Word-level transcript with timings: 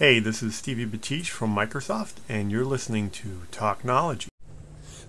Hey, 0.00 0.18
this 0.18 0.42
is 0.42 0.56
Stevie 0.56 0.86
Batish 0.86 1.28
from 1.28 1.54
Microsoft, 1.54 2.14
and 2.26 2.50
you're 2.50 2.64
listening 2.64 3.10
to 3.10 3.42
Talknology. 3.52 4.28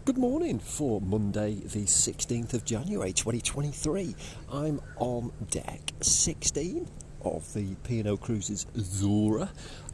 Good 0.03 0.17
morning 0.17 0.59
for 0.59 0.99
Monday, 0.99 1.61
the 1.63 1.85
16th 1.85 2.53
of 2.53 2.65
January 2.65 3.13
2023. 3.13 4.13
I'm 4.51 4.81
on 4.97 5.31
deck 5.49 5.93
16 6.01 6.89
of 7.21 7.53
the 7.53 7.75
P&O 7.85 8.17
Cruises 8.17 8.65
Azura 8.75 9.51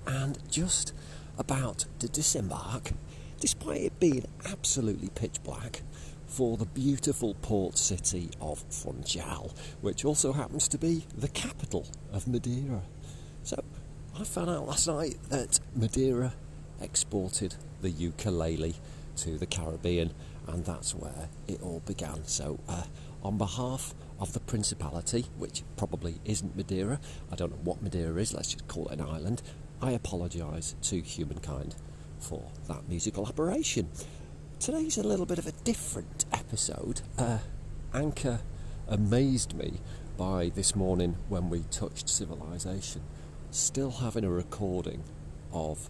and 0.07 0.39
just 0.49 0.94
about 1.38 1.86
to 2.00 2.08
disembark, 2.08 2.90
despite 3.40 3.82
it 3.82 4.00
being 4.00 4.26
absolutely 4.46 5.10
pitch 5.10 5.44
black, 5.44 5.84
for 6.26 6.58
the 6.58 6.66
beautiful 6.66 7.36
port 7.44 7.78
city 7.78 8.32
of 8.42 8.64
Funchal, 8.72 9.54
which 9.82 10.04
also 10.04 10.34
happens 10.34 10.68
to 10.70 10.79
be 10.79 11.06
the 11.16 11.28
capital 11.28 11.86
of 12.12 12.28
Madeira. 12.28 12.82
So, 13.44 13.64
I 14.20 14.24
found 14.24 14.49
out 14.49 14.65
last 14.65 14.88
night 14.88 15.15
that 15.29 15.60
Madeira 15.76 16.34
exported 16.81 17.54
the 17.82 17.91
ukulele 17.91 18.74
to 19.18 19.38
the 19.38 19.46
Caribbean, 19.46 20.12
and 20.48 20.66
that's 20.66 20.96
where 20.96 21.30
it 21.48 21.62
all 21.62 21.84
began. 21.86 22.26
So, 22.26 22.60
uh, 22.68 22.86
on 23.22 23.38
behalf 23.38 23.94
of 24.20 24.34
the 24.34 24.40
Principality, 24.40 25.26
which 25.38 25.62
probably 25.76 26.20
isn't 26.26 26.58
Madeira, 26.58 27.00
I 27.32 27.36
don't 27.36 27.52
know 27.52 27.60
what 27.64 27.84
Madeira 27.84 28.20
is, 28.20 28.34
let's 28.34 28.54
just 28.54 28.68
call 28.68 28.88
it 28.88 29.00
an 29.00 29.02
island, 29.02 29.44
I 29.84 29.91
apologise 29.91 30.74
to 30.84 30.99
humankind 30.99 31.76
for 32.18 32.49
that 32.68 32.90
musical 32.90 33.27
aberration. 33.27 33.88
Today's 34.60 34.98
a 34.98 35.04
little 35.04 35.27
bit 35.27 35.38
of 35.38 35.46
a 35.46 35.52
different 35.63 36.26
episode. 36.34 37.02
Uh, 37.20 37.38
Anchor 37.94 38.40
amazed 38.88 39.54
me 39.54 39.74
by 40.18 40.49
this 40.55 40.76
morning 40.76 41.18
when 41.30 41.52
we 41.52 41.66
touched 41.70 42.10
civilization 42.10 43.04
still 43.58 43.90
having 43.90 44.24
a 44.24 44.30
recording 44.30 45.04
of 45.52 45.90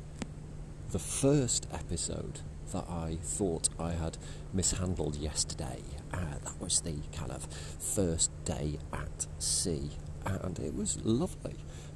the 0.91 0.99
first 0.99 1.67
episode 1.73 2.39
that 2.71 2.85
I 2.89 3.17
thought 3.21 3.67
I 3.77 3.91
had 3.91 4.17
mishandled 4.53 5.17
yesterday. 5.17 5.81
Uh, 6.13 6.37
that 6.43 6.61
was 6.61 6.79
the 6.81 6.95
kind 7.11 7.31
of 7.31 7.45
first 7.79 8.31
day 8.45 8.79
at 8.93 9.27
sea, 9.39 9.89
and 10.25 10.57
it 10.59 10.75
was 10.75 11.03
lovely. 11.03 11.55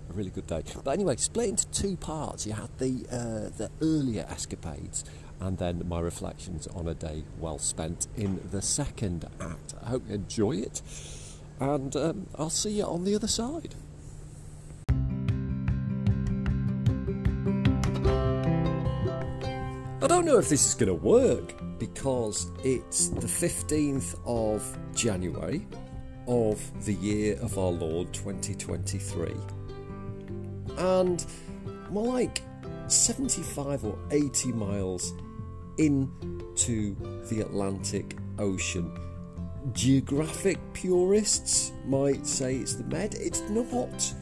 A 0.09 0.13
really 0.13 0.29
good 0.29 0.47
day. 0.47 0.61
But 0.83 0.91
anyway, 0.91 1.15
split 1.15 1.49
into 1.49 1.67
two 1.67 1.95
parts. 1.95 2.45
You 2.45 2.53
had 2.53 2.77
the 2.77 3.05
uh, 3.09 3.49
the 3.57 3.69
earlier 3.81 4.25
escapades, 4.29 5.05
and 5.39 5.57
then 5.57 5.83
my 5.87 6.01
reflections 6.01 6.67
on 6.67 6.89
a 6.89 6.93
day 6.93 7.23
well 7.39 7.59
spent 7.59 8.07
in 8.17 8.41
the 8.51 8.61
second 8.61 9.25
act. 9.39 9.75
I 9.81 9.89
hope 9.89 10.03
you 10.09 10.15
enjoy 10.15 10.57
it, 10.57 10.81
and 11.61 11.95
um, 11.95 12.27
I'll 12.37 12.49
see 12.49 12.71
you 12.71 12.83
on 12.83 13.05
the 13.05 13.15
other 13.15 13.29
side. 13.29 13.75
Don't 20.11 20.25
know 20.25 20.37
if 20.37 20.49
this 20.49 20.67
is 20.67 20.73
going 20.73 20.89
to 20.89 20.93
work 20.93 21.53
because 21.79 22.51
it's 22.65 23.07
the 23.07 23.27
15th 23.27 24.19
of 24.25 24.77
January 24.93 25.65
of 26.27 26.59
the 26.85 26.95
year 26.95 27.39
of 27.41 27.57
our 27.57 27.69
Lord 27.71 28.11
2023. 28.11 29.33
And 30.77 31.25
more 31.91 32.13
like 32.13 32.41
75 32.87 33.85
or 33.85 33.97
80 34.11 34.51
miles 34.51 35.13
into 35.77 36.93
the 37.29 37.39
Atlantic 37.39 38.17
Ocean. 38.37 38.91
Geographic 39.71 40.59
purists 40.73 41.71
might 41.85 42.27
say 42.27 42.55
it's 42.55 42.75
the 42.75 42.83
Med. 42.83 43.15
It's 43.15 43.39
not. 43.49 44.13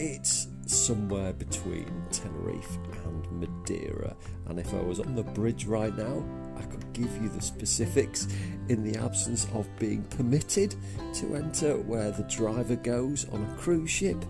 It's 0.00 0.48
somewhere 0.66 1.32
between 1.32 1.90
Tenerife 2.10 2.78
and 3.04 3.30
Madeira. 3.32 4.16
And 4.46 4.58
if 4.58 4.72
I 4.74 4.80
was 4.80 5.00
on 5.00 5.14
the 5.14 5.22
bridge 5.22 5.66
right 5.66 5.96
now, 5.96 6.24
I 6.56 6.62
could 6.62 6.92
give 6.92 7.16
you 7.22 7.28
the 7.28 7.40
specifics 7.40 8.28
in 8.68 8.82
the 8.82 8.98
absence 8.98 9.46
of 9.54 9.68
being 9.78 10.02
permitted 10.04 10.74
to 11.14 11.34
enter 11.34 11.76
where 11.76 12.10
the 12.10 12.22
driver 12.24 12.76
goes 12.76 13.28
on 13.30 13.42
a 13.42 13.60
cruise 13.60 13.90
ship. 13.90 14.24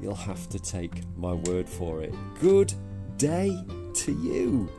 You'll 0.00 0.14
have 0.14 0.48
to 0.50 0.58
take 0.58 1.02
my 1.16 1.32
word 1.32 1.68
for 1.68 2.02
it. 2.02 2.14
Good 2.40 2.72
day 3.16 3.56
to 3.94 4.12
you. 4.12 4.70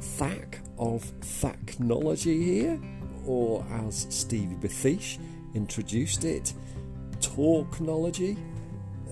Thack 0.00 0.60
of 0.78 1.04
Thacknology 1.20 2.42
here, 2.44 2.80
or 3.26 3.64
as 3.70 4.06
Stevie 4.10 4.56
Bathish 4.56 5.18
introduced 5.54 6.24
it, 6.24 6.52
Talknology 7.20 8.36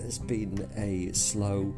has 0.02 0.18
been 0.18 0.68
a 0.76 1.12
slow 1.12 1.74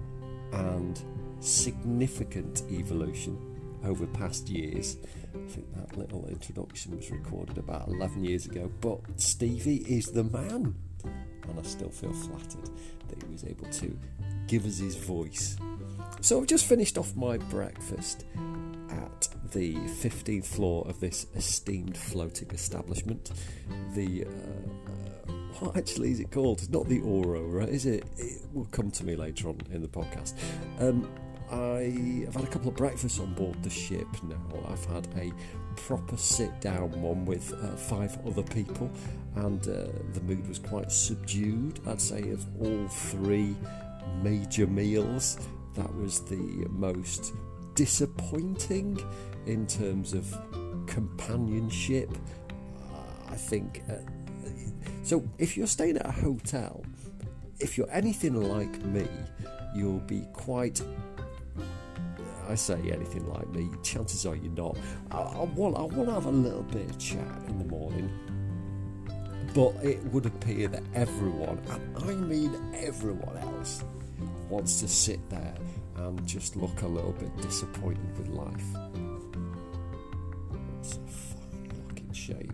and 0.53 1.03
significant 1.41 2.63
evolution 2.71 3.39
over 3.85 4.07
past 4.07 4.49
years. 4.49 4.97
I 5.35 5.49
think 5.49 5.73
that 5.75 5.97
little 5.97 6.27
introduction 6.27 6.97
was 6.97 7.11
recorded 7.11 7.59
about 7.59 7.89
11 7.89 8.25
years 8.25 8.47
ago, 8.47 8.71
but 8.81 9.01
Stevie 9.17 9.85
is 9.89 10.07
the 10.07 10.25
man, 10.25 10.75
and 11.05 11.59
I 11.59 11.63
still 11.63 11.91
feel 11.91 12.13
flattered 12.13 12.71
that 13.09 13.23
he 13.23 13.31
was 13.31 13.45
able 13.45 13.67
to 13.67 13.99
give 14.47 14.65
us 14.67 14.79
his 14.79 14.97
voice. 14.97 15.57
So 16.21 16.41
I've 16.41 16.47
just 16.47 16.67
finished 16.67 16.97
off 16.97 17.15
my 17.15 17.37
breakfast 17.37 18.25
at 18.91 19.29
the 19.53 19.75
15th 19.75 20.47
floor 20.47 20.87
of 20.89 21.01
this 21.01 21.27
esteemed 21.35 21.97
floating 21.97 22.51
establishment, 22.51 23.31
the 23.95 24.25
uh, 24.25 24.29
what 25.61 25.77
actually 25.77 26.11
is 26.11 26.21
it 26.21 26.31
called? 26.31 26.59
It's 26.59 26.69
not 26.69 26.89
the 26.89 27.01
Aurora, 27.01 27.67
is 27.67 27.87
it? 27.87 28.05
It 28.17 28.43
will 28.53 28.67
come 28.67 28.91
to 28.93 29.05
me 29.05 29.17
later 29.17 29.49
on 29.49 29.61
in 29.71 29.83
the 29.83 29.89
podcast. 29.89 30.35
Um, 30.81 31.09
I 31.51 32.25
have 32.25 32.35
had 32.35 32.45
a 32.45 32.49
couple 32.49 32.69
of 32.69 32.77
breakfasts 32.77 33.21
on 33.21 33.35
board 33.35 33.63
the 33.63 33.71
ship 33.71 34.09
now. 34.25 34.41
I've 34.69 34.85
had 34.87 35.07
a 35.17 35.33
proper 35.77 36.17
sit 36.17 36.61
down 36.61 36.91
one 37.01 37.25
with 37.25 37.53
uh, 37.53 37.77
five 37.77 38.19
other 38.27 38.43
people, 38.43 38.91
and 39.37 39.61
uh, 39.69 39.87
the 40.13 40.21
mood 40.23 40.47
was 40.49 40.59
quite 40.59 40.91
subdued. 40.91 41.81
I'd 41.87 42.01
say 42.01 42.31
of 42.31 42.47
all 42.61 42.89
three 42.89 43.55
major 44.23 44.67
meals, 44.67 45.39
that 45.75 45.95
was 45.95 46.21
the 46.21 46.67
most 46.71 47.35
disappointing 47.75 48.99
in 49.47 49.67
terms 49.67 50.13
of 50.13 50.35
companionship. 50.87 52.11
Uh, 52.93 53.33
I 53.33 53.37
think 53.37 53.83
uh, 53.89 53.95
so 55.05 55.23
if 55.39 55.57
you're 55.57 55.67
staying 55.67 55.99
at 55.99 56.07
a 56.07 56.11
hotel, 56.11 56.85
if 57.61 57.79
you're 57.79 57.91
anything 57.91 58.35
like 58.35 58.83
me, 58.87 59.07
you'll 59.75 60.01
be 60.01 60.27
quite. 60.33 60.83
I 62.49 62.55
say 62.57 62.75
anything 62.91 63.27
like 63.29 63.49
me. 63.51 63.71
Chances 63.83 64.27
are 64.27 64.35
you're 64.35 64.53
not. 64.53 64.77
I, 65.11 65.19
I 65.19 65.45
want. 65.45 65.77
I 65.77 65.83
want 65.83 66.09
to 66.09 66.13
have 66.13 66.27
a 66.27 66.31
little 66.31 66.63
bit 66.63 66.91
of 66.91 66.99
chat 66.99 67.43
in 67.49 67.59
the 67.59 67.65
morning, 67.67 68.11
but 69.55 69.75
it 69.85 70.03
would 70.07 70.27
appear 70.27 70.69
that 70.69 70.83
everyone, 70.95 71.61
and 71.71 71.99
I 71.99 72.15
mean 72.15 72.75
everyone 72.75 73.37
else, 73.37 73.85
wants 74.49 74.81
to 74.81 74.89
sit 74.89 75.29
there 75.31 75.55
and 75.97 76.27
just 76.27 76.57
look 76.57 76.83
a 76.83 76.89
little 76.89 77.13
bit 77.13 77.37
disappointed 77.39 78.19
with 78.19 78.29
life. 78.29 78.65
shaver. 82.25 82.54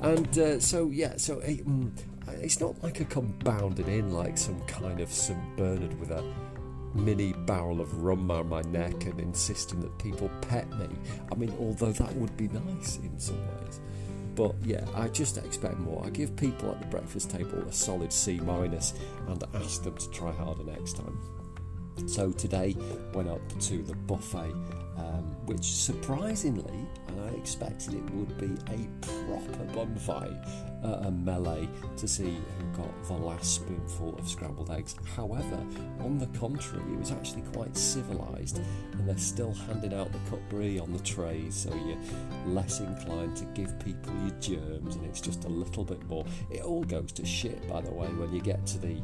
And 0.00 0.38
uh, 0.38 0.60
so, 0.60 0.90
yeah, 0.90 1.16
so 1.16 1.40
it, 1.40 1.66
mm, 1.66 1.90
it's 2.28 2.60
not 2.60 2.82
like 2.82 3.00
I 3.00 3.04
come 3.04 3.34
bounding 3.44 3.88
in 3.88 4.12
like 4.12 4.38
some 4.38 4.60
kind 4.62 5.00
of 5.00 5.10
St. 5.10 5.38
Bernard 5.56 5.98
with 5.98 6.10
a 6.10 6.24
mini 6.94 7.32
barrel 7.32 7.80
of 7.80 8.02
rum 8.02 8.30
around 8.30 8.48
my 8.48 8.62
neck 8.62 9.04
and 9.04 9.20
insisting 9.20 9.80
that 9.80 9.96
people 9.98 10.30
pet 10.42 10.68
me. 10.78 10.88
I 11.30 11.34
mean, 11.34 11.54
although 11.58 11.92
that 11.92 12.14
would 12.16 12.36
be 12.36 12.48
nice 12.48 12.98
in 12.98 13.18
some 13.18 13.38
ways. 13.38 13.80
But 14.34 14.54
yeah, 14.64 14.84
I 14.94 15.08
just 15.08 15.38
expect 15.38 15.78
more. 15.78 16.02
I 16.04 16.10
give 16.10 16.34
people 16.36 16.70
at 16.70 16.80
the 16.80 16.86
breakfast 16.86 17.30
table 17.30 17.58
a 17.58 17.72
solid 17.72 18.12
C 18.12 18.40
minus 18.40 18.94
and 19.28 19.42
ask 19.54 19.82
them 19.82 19.96
to 19.96 20.10
try 20.10 20.32
harder 20.32 20.64
next 20.64 20.96
time. 20.96 21.18
So 22.06 22.32
today 22.32 22.76
went 23.12 23.28
up 23.28 23.40
to 23.60 23.82
the 23.82 23.94
buffet 23.94 24.54
um, 25.00 25.24
which 25.46 25.64
surprisingly, 25.64 26.86
I 27.24 27.28
expected 27.36 27.94
it 27.94 28.10
would 28.10 28.36
be 28.38 28.52
a 28.72 28.88
proper 29.00 29.64
bonfire, 29.72 30.44
uh, 30.84 31.08
a 31.08 31.10
melee 31.10 31.68
to 31.96 32.08
see 32.08 32.36
who 32.58 32.82
got 32.82 33.04
the 33.04 33.14
last 33.14 33.54
spoonful 33.56 34.16
of 34.18 34.28
scrambled 34.28 34.70
eggs. 34.70 34.94
However, 35.16 35.58
on 36.00 36.18
the 36.18 36.26
contrary, 36.38 36.92
it 36.92 36.98
was 36.98 37.12
actually 37.12 37.42
quite 37.52 37.76
civilised, 37.76 38.60
and 38.92 39.08
they're 39.08 39.18
still 39.18 39.52
handing 39.52 39.94
out 39.94 40.12
the 40.12 40.18
cutlery 40.30 40.78
on 40.78 40.92
the 40.92 41.00
trays, 41.00 41.54
so 41.54 41.74
you're 41.74 42.54
less 42.54 42.80
inclined 42.80 43.36
to 43.36 43.44
give 43.46 43.78
people 43.80 44.12
your 44.22 44.38
germs, 44.40 44.96
and 44.96 45.04
it's 45.06 45.20
just 45.20 45.44
a 45.44 45.48
little 45.48 45.84
bit 45.84 46.02
more. 46.08 46.24
It 46.50 46.62
all 46.62 46.84
goes 46.84 47.12
to 47.12 47.26
shit, 47.26 47.66
by 47.68 47.80
the 47.80 47.90
way, 47.90 48.08
when 48.08 48.32
you 48.32 48.40
get 48.40 48.66
to 48.66 48.78
the 48.78 49.02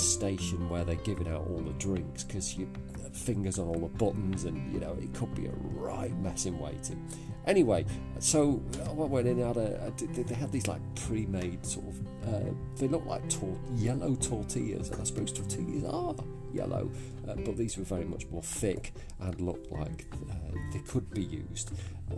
station 0.00 0.68
where 0.68 0.84
they're 0.84 0.94
giving 0.96 1.28
out 1.28 1.46
all 1.48 1.60
the 1.60 1.72
drinks 1.72 2.24
because 2.24 2.56
your 2.56 2.68
fingers 3.12 3.58
on 3.58 3.68
all 3.68 3.78
the 3.78 3.98
buttons 3.98 4.44
and 4.44 4.72
you 4.72 4.80
know 4.80 4.96
it 5.00 5.12
could 5.14 5.34
be 5.34 5.46
a 5.46 5.52
right 5.74 6.16
mess 6.18 6.46
in 6.46 6.58
waiting. 6.58 7.04
Anyway, 7.46 7.84
so 8.18 8.62
I 8.86 8.90
went 8.92 9.26
in 9.26 9.40
and 9.40 9.46
had 9.46 9.56
a, 9.56 9.92
they 10.22 10.34
had 10.34 10.52
these 10.52 10.68
like 10.68 10.80
pre-made 10.94 11.64
sort 11.64 11.86
of 11.86 12.34
uh, 12.34 12.50
they 12.76 12.86
look 12.86 13.04
like 13.06 13.28
tor- 13.28 13.58
yellow 13.74 14.14
tortillas 14.16 14.90
and 14.90 15.00
I 15.00 15.04
suppose 15.04 15.32
tortillas 15.32 15.84
are 15.84 16.14
yellow, 16.52 16.90
uh, 17.28 17.34
but 17.36 17.56
these 17.56 17.78
were 17.78 17.84
very 17.84 18.04
much 18.04 18.26
more 18.30 18.42
thick 18.42 18.92
and 19.20 19.40
looked 19.40 19.70
like 19.72 20.06
uh, 20.30 20.34
they 20.72 20.80
could 20.80 21.10
be 21.10 21.22
used 21.22 21.72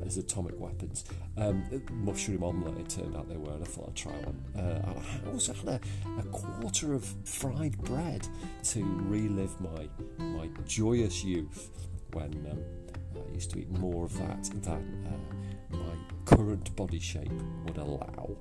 as 0.07 0.17
atomic 0.17 0.59
weapons. 0.59 1.05
Um, 1.37 1.65
mushroom 1.91 2.45
omelette, 2.45 2.79
it 2.79 2.89
turned 2.89 3.17
out 3.17 3.29
they 3.29 3.37
were, 3.37 3.53
and 3.53 3.63
I 3.63 3.67
thought 3.67 3.89
I'd 3.89 3.97
try 3.97 4.13
one. 4.13 4.45
Uh, 4.57 5.01
I 5.27 5.33
also 5.33 5.53
had 5.55 5.69
a, 5.69 5.81
a, 6.19 6.23
quarter 6.25 6.95
of 6.95 7.05
fried 7.25 7.79
bread 7.79 8.27
to 8.65 8.85
relive 9.07 9.61
my 9.61 9.89
my 10.19 10.49
joyous 10.67 11.25
youth 11.25 11.71
when 12.13 12.33
um, 12.51 12.59
I 13.17 13.35
used 13.35 13.51
to 13.53 13.61
eat 13.61 13.71
more 13.71 14.05
of 14.05 14.17
that 14.19 14.45
than 14.63 15.07
uh, 15.07 15.77
my 15.77 15.95
current 16.25 16.75
body 16.77 16.99
shape 16.99 17.33
would 17.65 17.79
allow. 17.79 18.37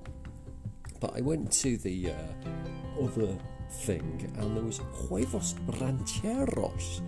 But 1.00 1.16
I 1.18 1.22
went 1.22 1.52
to 1.54 1.78
the 1.78 2.12
uh, 2.12 3.04
other 3.04 3.38
thing, 3.72 4.32
and 4.38 4.56
there 4.56 4.64
was 4.64 4.82
huevos 5.08 5.56
rancheros, 5.80 7.02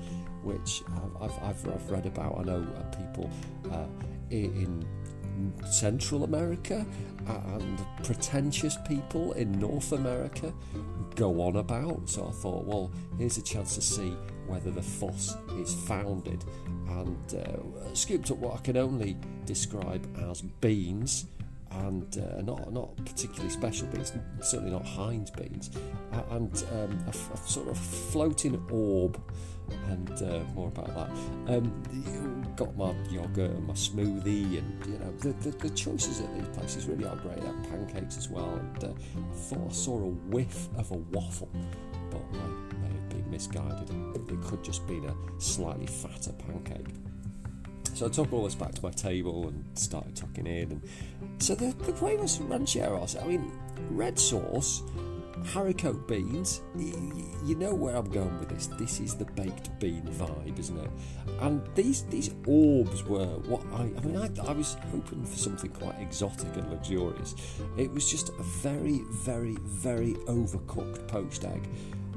which 0.43 0.81
I've, 1.21 1.31
I've, 1.43 1.67
I've 1.67 1.91
read 1.91 2.05
about. 2.05 2.39
I 2.39 2.43
know 2.43 2.65
uh, 2.75 2.95
people 2.95 3.29
uh, 3.71 3.85
in 4.33 4.85
Central 5.69 6.23
America 6.23 6.85
and 7.27 7.85
pretentious 8.03 8.77
people 8.87 9.33
in 9.33 9.51
North 9.59 9.91
America 9.91 10.53
go 11.15 11.41
on 11.41 11.57
about. 11.57 12.09
So 12.09 12.27
I 12.27 12.31
thought, 12.31 12.65
well, 12.65 12.91
here's 13.17 13.37
a 13.37 13.41
chance 13.41 13.75
to 13.75 13.81
see 13.81 14.15
whether 14.47 14.71
the 14.71 14.81
fuss 14.81 15.35
is 15.57 15.73
founded. 15.73 16.43
And 16.87 17.35
uh, 17.35 17.93
scooped 17.93 18.29
up 18.31 18.37
what 18.37 18.55
I 18.55 18.61
can 18.61 18.77
only 18.77 19.17
describe 19.45 20.05
as 20.29 20.41
beans 20.41 21.25
and 21.79 22.17
uh, 22.17 22.41
not 22.41 22.71
not 22.71 22.95
particularly 22.97 23.49
special 23.49 23.87
beans, 23.87 24.13
certainly 24.41 24.71
not 24.71 24.85
Heinz 24.85 25.29
beans, 25.31 25.71
and 26.31 26.63
um, 26.73 27.05
a, 27.07 27.37
sort 27.47 27.67
of 27.67 27.77
floating 27.77 28.61
orb, 28.69 29.19
and 29.89 30.11
uh, 30.21 30.39
more 30.53 30.67
about 30.67 30.87
that. 30.95 31.55
Um, 31.55 32.53
got 32.55 32.75
my 32.77 32.93
yogurt 33.09 33.51
and 33.51 33.67
my 33.67 33.73
smoothie, 33.73 34.59
and 34.59 34.85
you 34.85 34.99
know 34.99 35.11
the, 35.19 35.33
the, 35.49 35.51
the, 35.57 35.69
choices 35.71 36.21
at 36.21 36.33
these 36.35 36.47
places 36.49 36.85
really 36.85 37.05
are 37.05 37.15
great. 37.17 37.41
They 37.41 37.69
pancakes 37.69 38.17
as 38.17 38.29
well, 38.29 38.53
and 38.55 38.83
uh, 38.83 38.87
I 38.87 39.35
thought 39.35 39.69
I 39.69 39.73
saw 39.73 39.97
a 39.97 40.09
whiff 40.09 40.69
of 40.77 40.91
a 40.91 40.97
waffle, 40.97 41.49
but 42.11 42.21
I 42.33 42.47
may 42.81 42.93
have 42.93 43.09
been 43.09 43.29
misguided. 43.29 43.89
It 44.15 44.41
could 44.41 44.63
just 44.63 44.85
been 44.87 45.05
a 45.05 45.41
slightly 45.41 45.87
fatter 45.87 46.33
pancake. 46.33 46.87
So 47.93 48.07
I 48.07 48.09
took 48.09 48.33
all 48.33 48.43
this 48.43 48.55
back 48.55 48.73
to 48.73 48.83
my 48.83 48.91
table 48.91 49.47
and 49.47 49.65
started 49.77 50.15
tucking 50.15 50.47
in. 50.47 50.71
And 50.71 50.81
so 51.37 51.55
the, 51.55 51.73
the 51.85 51.93
huevos 51.93 52.39
rancheros, 52.39 53.15
I 53.15 53.25
mean, 53.25 53.51
red 53.91 54.17
sauce, 54.17 54.81
haricot 55.43 56.07
beans, 56.07 56.61
you 57.45 57.55
know 57.55 57.73
where 57.73 57.95
I'm 57.95 58.09
going 58.09 58.39
with 58.39 58.49
this. 58.49 58.67
This 58.67 58.99
is 58.99 59.15
the 59.15 59.25
baked 59.25 59.77
bean 59.79 60.03
vibe, 60.03 60.57
isn't 60.57 60.77
it? 60.77 60.89
And 61.41 61.61
these 61.75 62.03
these 62.03 62.33
orbs 62.47 63.03
were 63.03 63.25
what 63.25 63.61
I, 63.73 63.81
I 63.81 64.05
mean, 64.05 64.17
I, 64.17 64.29
I 64.47 64.53
was 64.53 64.75
hoping 64.91 65.23
for 65.25 65.37
something 65.37 65.69
quite 65.71 65.99
exotic 65.99 66.55
and 66.55 66.69
luxurious. 66.71 67.35
It 67.77 67.91
was 67.91 68.09
just 68.09 68.29
a 68.29 68.43
very, 68.43 69.01
very, 69.09 69.57
very 69.61 70.13
overcooked 70.27 71.07
poached 71.07 71.43
egg. 71.43 71.67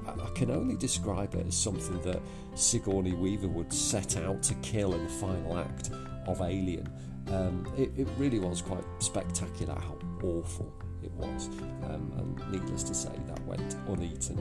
I 0.08 0.30
can 0.34 0.50
only 0.50 0.76
describe 0.76 1.34
it 1.34 1.46
as 1.46 1.56
something 1.56 2.00
that 2.02 2.20
Sigourney 2.54 3.12
Weaver 3.12 3.48
would 3.48 3.72
set 3.72 4.16
out 4.16 4.42
to 4.44 4.54
kill 4.56 4.94
in 4.94 5.04
the 5.04 5.10
final 5.10 5.58
act 5.58 5.90
of 6.26 6.40
Alien. 6.40 6.88
Um, 7.28 7.66
it, 7.76 7.90
it, 7.96 8.08
really 8.16 8.38
was 8.38 8.62
quite 8.62 8.84
spectacular 9.00 9.74
how 9.74 9.98
awful 10.22 10.72
it 11.02 11.10
was, 11.12 11.48
um, 11.84 12.12
and 12.18 12.52
needless 12.52 12.84
to 12.84 12.94
say, 12.94 13.12
that 13.26 13.44
went 13.46 13.76
uneaten 13.88 14.38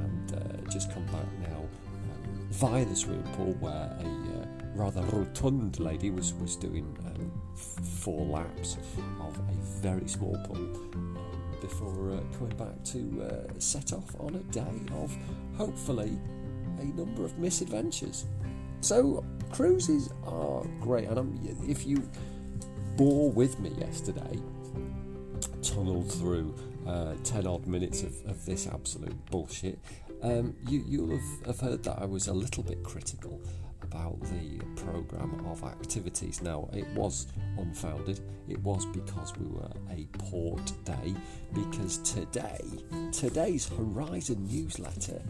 and 0.00 0.34
uh, 0.34 0.70
just 0.70 0.92
come 0.92 1.04
back 1.06 1.26
now 1.40 1.56
um, 1.56 2.46
via 2.50 2.84
the 2.84 2.94
swimming 2.94 3.24
pool 3.34 3.54
where 3.58 3.72
a 3.72 4.04
uh, 4.04 4.46
rather 4.76 5.02
rotund 5.12 5.80
lady 5.80 6.10
was, 6.10 6.32
was 6.34 6.54
doing 6.54 6.96
um, 7.06 7.32
four 7.56 8.24
laps 8.24 8.76
of 9.20 9.36
a 9.36 9.52
very 9.80 10.06
small 10.06 10.38
pool 10.44 11.18
before 11.60 12.12
uh, 12.12 12.20
coming 12.36 12.56
back 12.56 12.82
to 12.84 13.22
uh, 13.22 13.52
set 13.58 13.92
off 13.92 14.14
on 14.20 14.34
a 14.34 14.52
day 14.52 14.80
of 14.94 15.16
hopefully 15.56 16.18
a 16.80 16.84
number 16.84 17.24
of 17.24 17.38
misadventures. 17.38 18.26
So 18.80 19.24
cruises 19.50 20.10
are 20.24 20.64
great, 20.80 21.08
and 21.08 21.18
I'm, 21.18 21.40
if 21.68 21.86
you 21.86 22.08
bore 22.96 23.30
with 23.30 23.58
me 23.58 23.70
yesterday, 23.78 24.38
tunneled 25.62 26.10
through 26.12 26.54
uh, 26.86 27.14
10 27.24 27.46
odd 27.46 27.66
minutes 27.66 28.02
of, 28.02 28.14
of 28.26 28.44
this 28.46 28.66
absolute 28.66 29.16
bullshit, 29.30 29.78
um, 30.22 30.54
you, 30.68 30.84
you'll 30.86 31.10
have, 31.10 31.46
have 31.46 31.60
heard 31.60 31.82
that 31.84 31.98
I 32.00 32.04
was 32.04 32.28
a 32.28 32.32
little 32.32 32.62
bit 32.62 32.82
critical 32.82 33.40
about 33.98 34.20
the 34.22 34.58
programme 34.76 35.44
of 35.46 35.62
activities. 35.64 36.42
Now, 36.42 36.68
it 36.72 36.86
was 36.94 37.26
unfounded, 37.58 38.20
it 38.48 38.58
was 38.62 38.86
because 38.86 39.36
we 39.36 39.46
were 39.46 39.70
a 39.90 40.06
port 40.18 40.72
day, 40.84 41.14
because 41.52 41.98
today, 41.98 42.60
today's 43.12 43.68
Horizon 43.68 44.46
newsletter 44.46 45.20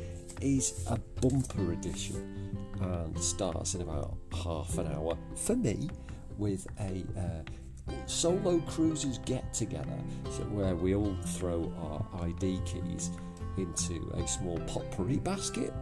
is 0.41 0.85
a 0.89 0.99
bumper 1.21 1.73
edition 1.73 2.57
and 2.81 3.19
starts 3.19 3.75
in 3.75 3.83
about 3.83 4.17
half 4.45 4.79
an 4.79 4.87
hour 4.93 5.17
for 5.35 5.57
me 5.57 5.89
with 6.37 6.67
a 6.81 7.05
uh, 7.19 7.93
solo 8.07 8.61
cruisers 8.61 9.19
get 9.19 9.53
together 9.53 9.99
so 10.31 10.45
where 10.45 10.77
we 10.77 10.95
all 10.95 11.17
throw 11.25 11.73
our 11.81 12.25
ID 12.27 12.61
keys 12.65 13.11
into 13.57 14.13
a 14.15 14.29
small 14.29 14.59
potpourri 14.69 15.17
basket 15.17 15.73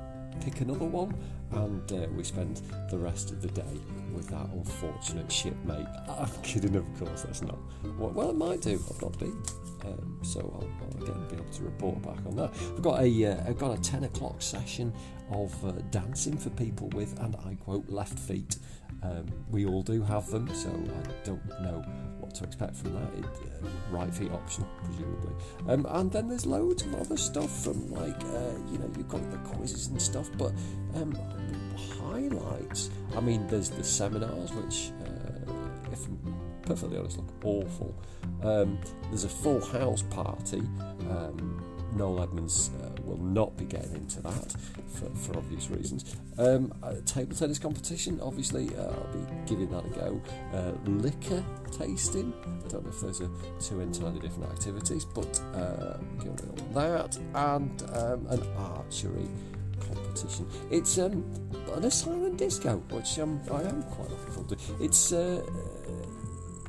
pick 0.40 0.60
another 0.60 0.84
one, 0.84 1.14
and 1.52 1.92
uh, 1.92 2.06
we 2.14 2.24
spend 2.24 2.62
the 2.90 2.98
rest 2.98 3.30
of 3.30 3.42
the 3.42 3.48
day 3.48 3.80
with 4.12 4.28
that 4.28 4.46
unfortunate 4.52 5.30
shipmate. 5.30 5.86
I'm 6.08 6.30
kidding, 6.42 6.76
of 6.76 6.84
course, 6.98 7.22
that's 7.22 7.42
not. 7.42 7.58
Well, 7.98 8.30
it 8.30 8.36
might 8.36 8.60
do. 8.60 8.72
I've 8.90 9.02
not 9.02 9.18
been, 9.18 9.42
um, 9.84 10.18
so 10.22 10.40
I'll, 10.40 10.68
I'll, 10.86 11.02
again 11.04 11.28
be 11.28 11.36
able 11.36 11.52
to 11.52 11.62
report 11.62 12.02
back 12.02 12.18
on 12.26 12.36
that. 12.36 12.52
I've 12.54 12.82
got 12.82 13.00
a, 13.02 13.24
uh, 13.24 13.48
I've 13.48 13.58
got 13.58 13.78
a 13.78 13.80
ten 13.80 14.04
o'clock 14.04 14.42
session 14.42 14.92
of 15.30 15.64
uh, 15.64 15.72
dancing 15.90 16.36
for 16.36 16.50
people 16.50 16.88
with, 16.90 17.18
and 17.20 17.36
I 17.44 17.54
quote, 17.56 17.88
left 17.88 18.18
feet. 18.18 18.56
Um, 19.02 19.26
we 19.50 19.66
all 19.66 19.82
do 19.82 20.02
have 20.02 20.30
them, 20.30 20.52
so 20.54 20.68
I 20.68 21.24
don't 21.24 21.46
know 21.62 21.84
to 22.38 22.44
expect 22.44 22.76
from 22.76 22.94
that. 22.94 23.12
It, 23.18 23.24
uh, 23.24 23.68
right 23.90 24.12
feet 24.12 24.32
option, 24.32 24.64
presumably. 24.84 25.32
Um, 25.68 25.86
and 25.90 26.10
then 26.10 26.28
there's 26.28 26.46
loads 26.46 26.82
of 26.82 26.94
other 26.94 27.16
stuff 27.16 27.64
from 27.64 27.90
like, 27.92 28.20
uh, 28.24 28.52
you 28.70 28.78
know, 28.78 28.90
you've 28.96 29.08
got 29.08 29.30
the 29.30 29.38
quizzes 29.38 29.88
and 29.88 30.00
stuff, 30.00 30.28
but 30.36 30.52
um, 30.94 31.16
highlights. 32.00 32.90
I 33.16 33.20
mean, 33.20 33.46
there's 33.46 33.70
the 33.70 33.84
seminars, 33.84 34.52
which, 34.52 34.90
uh, 35.04 35.52
if 35.92 36.06
perfectly 36.62 36.98
honest, 36.98 37.18
look 37.18 37.32
awful. 37.44 37.94
Um, 38.42 38.78
there's 39.08 39.24
a 39.24 39.28
full 39.28 39.64
house 39.64 40.02
party. 40.02 40.60
Um, 41.10 41.62
Noel 41.94 42.22
Edmonds 42.22 42.70
uh, 42.82 42.95
will 43.06 43.22
not 43.22 43.56
be 43.56 43.64
getting 43.64 43.94
into 43.94 44.20
that 44.22 44.54
for, 44.88 45.08
for 45.14 45.38
obvious 45.38 45.70
reasons. 45.70 46.16
Um, 46.38 46.72
table 47.04 47.34
tennis 47.34 47.58
competition, 47.58 48.20
obviously, 48.22 48.74
uh, 48.76 48.82
I'll 48.82 49.12
be 49.12 49.26
giving 49.46 49.70
that 49.70 49.84
a 49.84 49.88
go. 49.90 50.20
Uh, 50.52 50.72
liquor 50.90 51.44
tasting, 51.70 52.32
I 52.44 52.68
don't 52.68 52.84
know 52.84 52.90
if 52.90 53.00
those 53.00 53.20
are 53.20 53.30
two 53.60 53.80
entirely 53.80 54.20
different 54.20 54.50
activities, 54.52 55.04
but 55.04 55.40
uh, 55.54 55.96
going 56.18 56.38
on 56.40 56.74
that, 56.74 57.18
and 57.34 57.82
um, 57.94 58.26
an 58.28 58.42
archery 58.56 59.28
competition. 59.80 60.46
It's 60.70 60.98
um, 60.98 61.24
an 61.74 61.84
assignment 61.84 62.36
disco, 62.36 62.78
which 62.90 63.18
um, 63.18 63.40
I 63.52 63.62
am 63.62 63.82
quite 63.84 64.10
looking 64.10 64.32
forward 64.32 64.58
to. 64.58 64.84
It's 64.84 65.12
uh, 65.12 65.42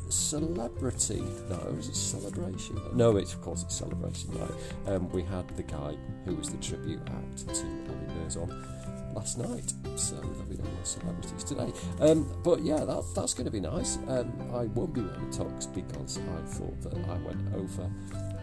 celebrity. 0.10 1.24
No, 1.50 1.76
is 1.78 1.90
it 1.90 1.96
celebration? 1.96 2.80
No, 2.94 3.18
it's 3.18 3.34
of 3.34 3.42
course 3.42 3.64
it's 3.64 3.76
celebration 3.76 4.34
night. 4.40 4.52
Um, 4.88 5.10
we 5.10 5.24
had 5.24 5.48
the 5.56 5.64
guy 5.64 5.96
who 6.26 6.36
was 6.36 6.50
the 6.50 6.58
tribute 6.58 7.02
act 7.08 7.48
to 7.48 7.62
Ali 7.62 8.08
Mirzon 8.20 9.16
last 9.16 9.38
night, 9.38 9.74
so 9.96 10.16
there'll 10.16 10.44
be 10.44 10.58
no 10.58 10.64
more 10.64 10.84
celebrities 10.84 11.44
today. 11.44 11.72
Um, 12.00 12.32
but 12.44 12.62
yeah, 12.62 12.84
that, 12.84 13.04
that's 13.16 13.34
going 13.34 13.46
to 13.46 13.52
be 13.52 13.60
nice. 13.60 13.98
Um, 14.08 14.32
I 14.54 14.66
won't 14.66 14.94
be 14.94 15.02
wearing 15.02 15.32
tux 15.32 15.74
because 15.74 16.20
I 16.20 16.46
thought 16.46 16.82
that 16.82 16.94
I 16.94 17.18
went 17.26 17.54
over 17.56 17.90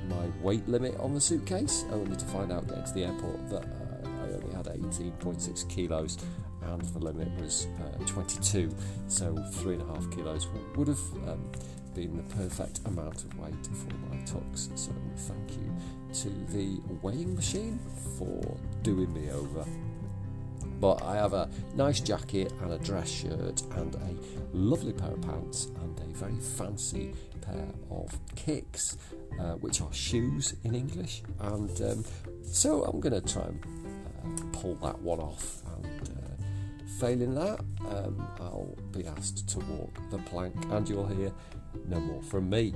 my 0.08 0.26
weight 0.42 0.66
limit 0.68 0.96
on 0.98 1.14
the 1.14 1.20
suitcase, 1.20 1.84
I 1.90 1.94
only 1.94 2.16
to 2.16 2.24
find 2.26 2.52
out 2.52 2.66
getting 2.68 2.84
to 2.84 2.92
the 2.92 3.04
airport 3.04 3.50
that 3.50 3.62
uh, 3.62 4.08
I 4.24 4.32
only 4.34 4.54
had 4.54 4.66
18.6 4.66 5.68
kilos 5.68 6.18
and 6.66 6.82
the 6.82 6.98
limit 6.98 7.28
was 7.40 7.66
uh, 7.80 8.04
22, 8.06 8.74
so 9.08 9.36
three 9.52 9.74
and 9.74 9.82
a 9.82 9.86
half 9.86 10.10
kilos 10.10 10.48
would 10.76 10.88
have 10.88 11.00
um, 11.28 11.50
been 11.94 12.16
the 12.16 12.22
perfect 12.34 12.80
amount 12.86 13.24
of 13.24 13.38
weight 13.38 13.66
for 13.66 13.94
my 14.08 14.16
tux. 14.24 14.76
So 14.76 14.92
thank 15.16 15.52
you 15.52 15.74
to 16.14 16.28
the 16.52 16.80
weighing 17.02 17.34
machine 17.34 17.78
for 18.18 18.56
doing 18.82 19.12
me 19.12 19.30
over. 19.30 19.64
But 20.80 21.02
I 21.02 21.16
have 21.16 21.32
a 21.34 21.48
nice 21.74 22.00
jacket 22.00 22.52
and 22.60 22.72
a 22.72 22.78
dress 22.78 23.08
shirt 23.08 23.62
and 23.76 23.94
a 23.94 24.56
lovely 24.56 24.92
pair 24.92 25.12
of 25.12 25.22
pants 25.22 25.68
and 25.82 25.98
a 26.00 26.04
very 26.16 26.38
fancy 26.40 27.14
pair 27.40 27.68
of 27.90 28.18
kicks, 28.34 28.98
uh, 29.38 29.54
which 29.54 29.80
are 29.80 29.92
shoes 29.92 30.54
in 30.64 30.74
English. 30.74 31.22
And 31.40 31.80
um, 31.80 32.04
so 32.42 32.84
I'm 32.84 33.00
going 33.00 33.14
to 33.14 33.32
try 33.32 33.44
and 33.44 34.52
pull 34.52 34.74
that 34.76 34.98
one 35.00 35.20
off. 35.20 35.62
And 35.76 36.08
uh, 36.08 36.13
failing 36.98 37.34
that, 37.34 37.60
um, 37.88 38.26
I'll 38.40 38.76
be 38.92 39.06
asked 39.06 39.48
to 39.50 39.58
walk 39.60 39.98
the 40.10 40.18
plank, 40.18 40.54
and 40.70 40.88
you'll 40.88 41.06
hear 41.06 41.32
no 41.86 42.00
more 42.00 42.22
from 42.22 42.48
me. 42.48 42.74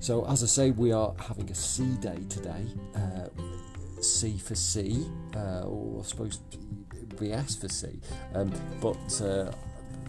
So, 0.00 0.26
as 0.26 0.42
I 0.42 0.46
say, 0.46 0.70
we 0.70 0.92
are 0.92 1.14
having 1.18 1.50
a 1.50 1.54
C 1.54 1.84
day 2.00 2.18
today. 2.28 2.66
Uh, 2.94 3.28
C 4.02 4.36
for 4.36 4.54
C, 4.54 5.06
uh, 5.34 5.62
or 5.62 6.00
I 6.00 6.04
suppose 6.04 6.38
be 7.18 7.32
S 7.32 7.56
for 7.56 7.68
C. 7.68 7.88
Um, 8.34 8.52
but 8.80 9.20
uh, 9.22 9.50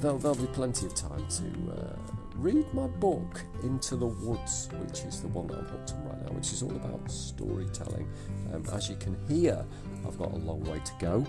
there'll, 0.01 0.17
there'll, 0.17 0.35
be 0.35 0.47
plenty 0.47 0.85
of 0.85 0.95
time 0.95 1.25
to 1.27 1.71
uh, 1.71 1.95
read 2.35 2.65
my 2.73 2.87
book, 2.87 3.41
Into 3.63 3.95
the 3.95 4.07
Woods, 4.07 4.69
which 4.81 5.01
is 5.03 5.21
the 5.21 5.27
one 5.29 5.47
that 5.47 5.59
I'm 5.59 5.65
hooked 5.65 5.93
on 5.93 6.09
right 6.09 6.21
now, 6.23 6.31
which 6.33 6.51
is 6.51 6.61
all 6.61 6.75
about 6.75 7.09
storytelling. 7.09 8.07
Um, 8.53 8.65
as 8.73 8.89
you 8.89 8.95
can 8.97 9.15
hear, 9.27 9.65
I've 10.07 10.17
got 10.17 10.31
a 10.31 10.37
long 10.37 10.63
way 10.63 10.79
to 10.79 10.91
go, 10.99 11.25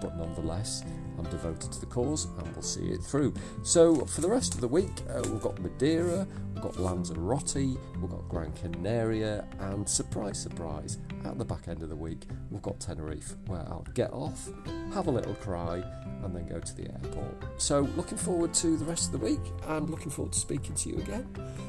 but 0.00 0.16
nonetheless, 0.16 0.84
I'm 1.18 1.24
devoted 1.24 1.72
to 1.72 1.80
the 1.80 1.86
cause 1.86 2.26
and 2.38 2.52
we'll 2.52 2.62
see 2.62 2.88
it 2.88 3.02
through. 3.02 3.34
So, 3.62 4.04
for 4.06 4.20
the 4.20 4.28
rest 4.28 4.54
of 4.54 4.60
the 4.60 4.68
week, 4.68 5.02
uh, 5.10 5.22
we've 5.30 5.42
got 5.42 5.58
Madeira, 5.60 6.26
we've 6.54 6.62
got 6.62 6.78
Lanzarote, 6.78 7.56
we've 7.56 8.10
got 8.10 8.28
Gran 8.28 8.52
Canaria, 8.52 9.44
and 9.58 9.88
surprise, 9.88 10.40
surprise, 10.40 10.98
at 11.24 11.38
the 11.38 11.44
back 11.44 11.68
end 11.68 11.82
of 11.82 11.88
the 11.88 11.96
week, 11.96 12.26
we've 12.50 12.62
got 12.62 12.78
Tenerife, 12.78 13.34
where 13.46 13.60
I'll 13.60 13.86
get 13.94 14.12
off, 14.12 14.48
have 14.92 15.08
a 15.08 15.10
little 15.10 15.34
cry, 15.34 15.82
and 16.22 16.34
then 16.34 16.46
go 16.46 16.60
to 16.60 16.76
the 16.76 16.84
airport. 16.84 17.60
So, 17.60 17.80
looking 17.96 18.18
forward 18.18 18.54
to 18.54 18.76
the 18.76 18.84
rest 18.84 19.12
of 19.12 19.20
the 19.20 19.26
week 19.26 19.52
and 19.66 19.90
looking 19.90 20.10
forward 20.10 20.32
to 20.32 20.38
speaking 20.38 20.74
to 20.76 20.88
you 20.90 20.98
again 20.98 21.26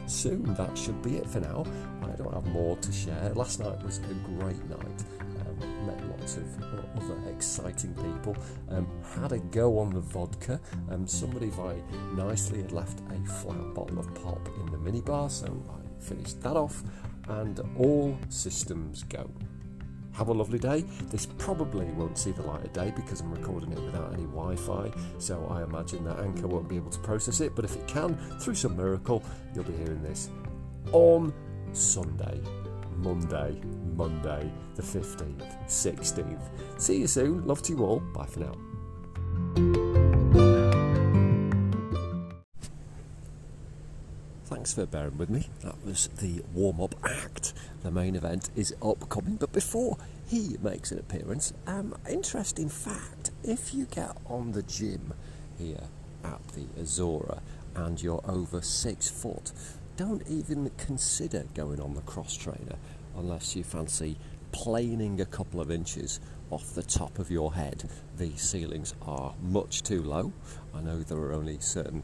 soon. 0.07 0.43
That 0.55 0.77
should 0.77 1.01
be 1.01 1.17
it 1.17 1.29
for 1.29 1.39
now. 1.39 1.65
I 2.03 2.15
don't 2.15 2.33
have 2.33 2.45
more 2.47 2.75
to 2.77 2.91
share. 2.91 3.31
Last 3.35 3.59
night 3.59 3.81
was 3.83 3.99
a 3.99 4.13
great 4.37 4.63
night. 4.69 5.03
Met 5.85 6.01
lots 6.09 6.37
of 6.37 6.45
other 6.97 7.29
exciting 7.29 7.93
people. 7.95 8.35
Um, 8.69 8.87
had 9.19 9.31
a 9.31 9.39
go 9.39 9.79
on 9.79 9.91
the 9.91 9.99
vodka. 9.99 10.59
Um, 10.91 11.07
somebody 11.07 11.49
very 11.49 11.81
nicely 12.13 12.61
had 12.61 12.71
left 12.71 13.01
a 13.11 13.29
flat 13.29 13.73
bottle 13.73 13.99
of 13.99 14.13
pop 14.15 14.47
in 14.59 14.65
the 14.71 14.77
minibar, 14.77 15.29
so 15.29 15.47
I 15.69 16.03
finished 16.03 16.41
that 16.41 16.55
off, 16.55 16.83
and 17.27 17.59
all 17.77 18.17
systems 18.29 19.03
go. 19.03 19.29
Have 20.13 20.27
a 20.27 20.33
lovely 20.33 20.59
day. 20.59 20.81
This 21.09 21.25
probably 21.25 21.85
won't 21.85 22.17
see 22.17 22.31
the 22.31 22.41
light 22.41 22.65
of 22.65 22.73
day 22.73 22.91
because 22.95 23.21
I'm 23.21 23.31
recording 23.31 23.71
it 23.71 23.79
without 23.79 24.13
any 24.13 24.23
Wi 24.23 24.55
Fi, 24.55 24.91
so 25.17 25.47
I 25.49 25.63
imagine 25.63 26.03
that 26.05 26.19
Anchor 26.19 26.47
won't 26.47 26.67
be 26.67 26.75
able 26.75 26.89
to 26.89 26.99
process 26.99 27.39
it. 27.39 27.55
But 27.55 27.63
if 27.63 27.75
it 27.75 27.87
can, 27.87 28.15
through 28.39 28.55
some 28.55 28.75
miracle, 28.75 29.23
you'll 29.55 29.63
be 29.63 29.77
hearing 29.77 30.03
this 30.03 30.29
on 30.91 31.33
Sunday, 31.71 32.41
Monday, 33.01 33.61
Monday, 33.95 34.51
the 34.75 34.81
15th, 34.81 35.67
16th. 35.67 36.49
See 36.77 36.99
you 36.99 37.07
soon. 37.07 37.45
Love 37.45 37.61
to 37.63 37.73
you 37.73 37.83
all. 37.83 37.99
Bye 37.99 38.25
for 38.25 38.39
now. 38.41 38.55
Thanks 44.45 44.73
for 44.73 44.85
bearing 44.85 45.17
with 45.17 45.29
me. 45.29 45.47
That 45.61 45.75
was 45.85 46.07
the 46.19 46.41
warm 46.53 46.81
up 46.81 46.95
act. 47.03 47.53
The 47.83 47.91
main 47.91 48.15
event 48.15 48.49
is 48.55 48.75
upcoming, 48.81 49.35
but 49.35 49.51
before 49.51 49.97
he 50.27 50.57
makes 50.61 50.91
an 50.91 50.99
appearance, 50.99 51.53
um, 51.65 51.95
interesting 52.09 52.67
fact 52.69 53.31
if 53.43 53.73
you 53.73 53.85
get 53.85 54.17
on 54.25 54.51
the 54.51 54.63
gym 54.63 55.13
here 55.57 55.83
at 56.23 56.45
the 56.49 56.65
Azura 56.81 57.39
and 57.75 58.01
you're 58.01 58.21
over 58.27 58.61
six 58.61 59.09
foot, 59.09 59.51
don't 59.99 60.25
even 60.29 60.71
consider 60.77 61.43
going 61.53 61.81
on 61.81 61.93
the 61.93 61.99
cross 62.03 62.33
trainer 62.33 62.77
unless 63.17 63.53
you 63.53 63.65
fancy 63.65 64.17
planing 64.53 65.19
a 65.19 65.25
couple 65.25 65.59
of 65.59 65.69
inches 65.69 66.21
off 66.51 66.73
the 66.73 66.81
top 66.81 67.19
of 67.19 67.29
your 67.29 67.53
head. 67.53 67.83
The 68.15 68.31
ceilings 68.37 68.93
are 69.01 69.33
much 69.41 69.83
too 69.83 70.01
low. 70.01 70.31
I 70.73 70.79
know 70.79 70.99
there 70.99 71.17
are 71.17 71.33
only 71.33 71.57
certain 71.59 72.01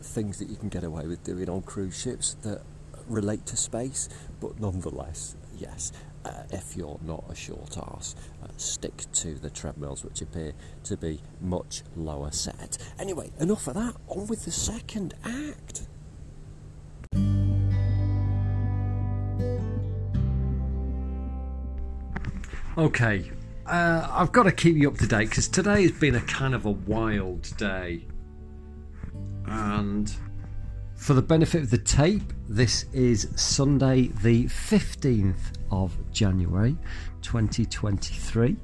things 0.00 0.38
that 0.38 0.48
you 0.48 0.54
can 0.54 0.68
get 0.68 0.84
away 0.84 1.08
with 1.08 1.24
doing 1.24 1.50
on 1.50 1.62
cruise 1.62 2.00
ships 2.00 2.34
that 2.42 2.62
relate 3.08 3.44
to 3.46 3.56
space, 3.56 4.08
but 4.40 4.60
nonetheless, 4.60 5.34
yes, 5.56 5.90
uh, 6.24 6.44
if 6.52 6.76
you're 6.76 7.00
not 7.02 7.24
a 7.28 7.34
short 7.34 7.78
ass, 7.78 8.14
uh, 8.44 8.46
stick 8.58 9.06
to 9.14 9.34
the 9.34 9.50
treadmills, 9.50 10.04
which 10.04 10.22
appear 10.22 10.52
to 10.84 10.96
be 10.96 11.20
much 11.40 11.82
lower 11.96 12.30
set. 12.30 12.78
Anyway, 12.96 13.32
enough 13.40 13.66
of 13.66 13.74
that, 13.74 13.96
on 14.06 14.28
with 14.28 14.44
the 14.44 14.52
second 14.52 15.14
act. 15.24 15.88
Okay, 22.78 23.28
uh, 23.66 24.08
I've 24.08 24.30
got 24.30 24.44
to 24.44 24.52
keep 24.52 24.76
you 24.76 24.88
up 24.88 24.96
to 24.98 25.06
date 25.08 25.30
because 25.30 25.48
today 25.48 25.82
has 25.82 25.90
been 25.90 26.14
a 26.14 26.20
kind 26.20 26.54
of 26.54 26.64
a 26.64 26.70
wild 26.70 27.42
day. 27.56 28.04
And 29.46 30.14
for 30.94 31.14
the 31.14 31.22
benefit 31.22 31.64
of 31.64 31.70
the 31.70 31.78
tape, 31.78 32.32
this 32.48 32.84
is 32.92 33.30
Sunday, 33.34 34.12
the 34.22 34.44
15th 34.44 35.56
of 35.72 35.92
January 36.12 36.76
2023. 37.22 38.56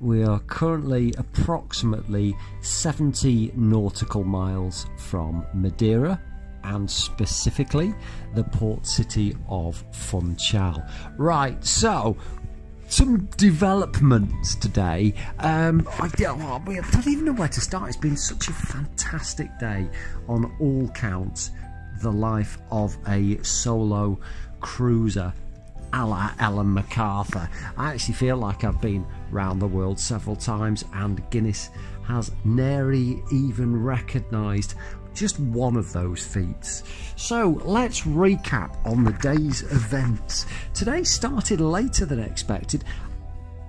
We 0.00 0.22
are 0.22 0.38
currently 0.46 1.12
approximately 1.18 2.36
70 2.60 3.54
nautical 3.56 4.22
miles 4.22 4.86
from 4.96 5.44
Madeira 5.52 6.22
and 6.62 6.88
specifically 6.88 7.92
the 8.36 8.44
port 8.44 8.86
city 8.86 9.36
of 9.48 9.84
Funchal. 9.92 10.80
Right, 11.16 11.64
so 11.64 12.16
some 12.92 13.24
developments 13.38 14.54
today. 14.54 15.14
Um, 15.38 15.88
I, 15.98 16.04
I 16.04 16.08
don't 16.08 17.06
even 17.06 17.24
know 17.24 17.32
where 17.32 17.48
to 17.48 17.60
start. 17.60 17.88
It's 17.88 17.96
been 17.96 18.18
such 18.18 18.48
a 18.48 18.52
fantastic 18.52 19.58
day 19.58 19.88
on 20.28 20.54
all 20.60 20.88
counts. 20.88 21.50
The 22.02 22.12
life 22.12 22.58
of 22.70 22.96
a 23.08 23.42
solo 23.42 24.20
cruiser 24.60 25.32
a 25.94 26.06
la 26.06 26.32
Ellen 26.38 26.72
MacArthur. 26.72 27.48
I 27.76 27.92
actually 27.92 28.14
feel 28.14 28.36
like 28.36 28.64
I've 28.64 28.80
been 28.80 29.06
round 29.30 29.60
the 29.60 29.66
world 29.66 29.98
several 29.98 30.36
times, 30.36 30.84
and 30.94 31.22
Guinness 31.30 31.70
has 32.04 32.32
nary 32.44 33.22
even 33.30 33.82
recognised 33.82 34.74
just 35.14 35.38
one 35.38 35.76
of 35.76 35.92
those 35.92 36.24
feats. 36.24 36.82
So 37.16 37.60
let's 37.64 38.02
recap 38.02 38.76
on 38.86 39.04
the 39.04 39.12
day's 39.12 39.62
events. 39.62 40.46
Today 40.74 41.02
started 41.02 41.60
later 41.60 42.04
than 42.04 42.20
expected. 42.20 42.84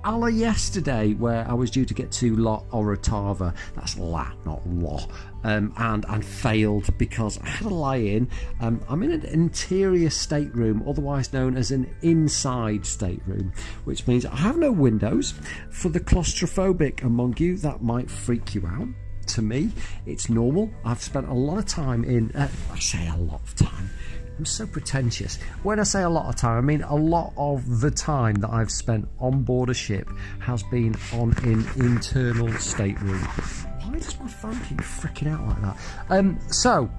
A 0.05 0.17
la 0.17 0.27
yesterday, 0.27 1.13
where 1.13 1.47
I 1.47 1.53
was 1.53 1.71
due 1.71 1.85
to 1.85 1.93
get 1.93 2.11
to 2.13 2.35
La 2.35 2.61
Orotava, 2.73 3.55
that's 3.73 3.97
La, 3.97 4.33
not 4.45 4.67
Law, 4.67 5.07
um, 5.45 5.73
and 5.77 6.05
and 6.09 6.25
failed 6.25 6.89
because 6.97 7.39
I 7.39 7.47
had 7.47 7.65
a 7.65 7.73
lie 7.73 7.95
in. 7.97 8.27
Um, 8.59 8.81
I'm 8.89 9.01
in 9.03 9.11
an 9.11 9.23
interior 9.23 10.09
stateroom, 10.09 10.83
otherwise 10.85 11.31
known 11.31 11.55
as 11.55 11.71
an 11.71 11.89
inside 12.01 12.85
stateroom, 12.85 13.53
which 13.85 14.05
means 14.05 14.25
I 14.25 14.35
have 14.35 14.57
no 14.57 14.73
windows. 14.73 15.35
For 15.69 15.87
the 15.87 16.01
claustrophobic 16.01 17.03
among 17.03 17.37
you, 17.37 17.55
that 17.59 17.81
might 17.81 18.11
freak 18.11 18.55
you 18.55 18.67
out 18.67 18.89
to 19.27 19.41
me, 19.41 19.71
it's 20.05 20.29
normal. 20.29 20.69
I've 20.85 21.01
spent 21.01 21.27
a 21.27 21.33
lot 21.33 21.57
of 21.57 21.65
time 21.65 22.03
in, 22.03 22.31
uh, 22.35 22.47
I 22.71 22.79
say 22.79 23.07
a 23.07 23.17
lot 23.17 23.41
of 23.41 23.55
time, 23.55 23.89
I'm 24.37 24.45
so 24.45 24.65
pretentious. 24.65 25.37
When 25.61 25.79
I 25.79 25.83
say 25.83 26.01
a 26.01 26.09
lot 26.09 26.27
of 26.27 26.35
time, 26.35 26.57
I 26.57 26.61
mean 26.61 26.81
a 26.81 26.95
lot 26.95 27.33
of 27.37 27.81
the 27.81 27.91
time 27.91 28.35
that 28.35 28.49
I've 28.49 28.71
spent 28.71 29.07
on 29.19 29.43
board 29.43 29.69
a 29.69 29.73
ship 29.73 30.09
has 30.39 30.63
been 30.63 30.95
on 31.13 31.33
an 31.43 31.65
internal 31.75 32.51
stateroom. 32.53 33.19
Why 33.19 33.99
does 33.99 34.19
my 34.19 34.27
phone 34.27 34.59
keep 34.61 34.79
freaking 34.79 35.31
out 35.31 35.47
like 35.47 35.61
that? 35.61 35.77
Um, 36.09 36.39
so, 36.49 36.89